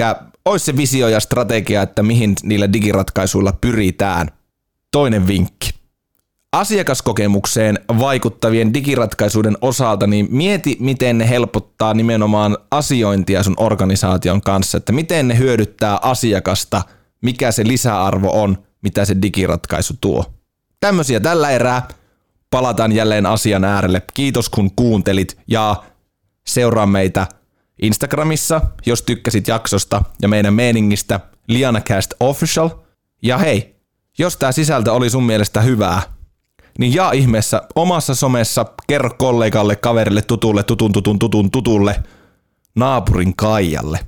olisi 0.44 0.64
se 0.64 0.76
visio 0.76 1.08
ja 1.08 1.20
strategia, 1.20 1.82
että 1.82 2.02
mihin 2.02 2.34
niillä 2.42 2.72
digiratkaisuilla 2.72 3.52
pyritään. 3.52 4.28
Toinen 4.90 5.26
vinkki. 5.26 5.70
Asiakaskokemukseen 6.52 7.78
vaikuttavien 7.98 8.74
digiratkaisuiden 8.74 9.56
osalta, 9.60 10.06
niin 10.06 10.28
mieti, 10.30 10.76
miten 10.80 11.18
ne 11.18 11.28
helpottaa 11.28 11.94
nimenomaan 11.94 12.56
asiointia 12.70 13.42
sun 13.42 13.54
organisaation 13.56 14.40
kanssa, 14.40 14.78
että 14.78 14.92
miten 14.92 15.28
ne 15.28 15.38
hyödyttää 15.38 15.98
asiakasta– 16.02 16.82
mikä 17.22 17.52
se 17.52 17.66
lisäarvo 17.66 18.42
on, 18.42 18.58
mitä 18.82 19.04
se 19.04 19.16
digiratkaisu 19.22 19.94
tuo. 20.00 20.24
Tämmöisiä 20.80 21.20
tällä 21.20 21.50
erää. 21.50 21.88
Palataan 22.52 22.92
jälleen 22.92 23.26
asian 23.26 23.64
äärelle. 23.64 24.02
Kiitos 24.14 24.48
kun 24.48 24.70
kuuntelit 24.76 25.38
ja 25.48 25.82
seuraa 26.46 26.86
meitä 26.86 27.26
Instagramissa, 27.82 28.60
jos 28.86 29.02
tykkäsit 29.02 29.48
jaksosta 29.48 30.02
ja 30.22 30.28
meidän 30.28 30.54
meiningistä 30.54 31.20
LianaCast 31.48 32.14
Official. 32.20 32.70
Ja 33.22 33.38
hei, 33.38 33.76
jos 34.18 34.36
tämä 34.36 34.52
sisältö 34.52 34.92
oli 34.92 35.10
sun 35.10 35.22
mielestä 35.24 35.60
hyvää, 35.60 36.02
niin 36.78 36.94
jaa 36.94 37.12
ihmeessä 37.12 37.62
omassa 37.74 38.14
somessa, 38.14 38.66
kerro 38.86 39.10
kollegalle, 39.18 39.76
kaverille, 39.76 40.22
tutulle, 40.22 40.62
tutun, 40.62 40.92
tutun, 40.92 41.18
tutun, 41.18 41.50
tutulle, 41.50 42.02
naapurin 42.74 43.36
Kaijalle. 43.36 44.00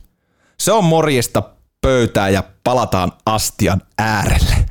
Se 0.58 0.72
on 0.72 0.84
morjesta 0.84 1.42
pöytään 1.80 2.32
ja 2.32 2.44
palataan 2.64 3.12
astian 3.26 3.82
äärelle. 3.98 4.63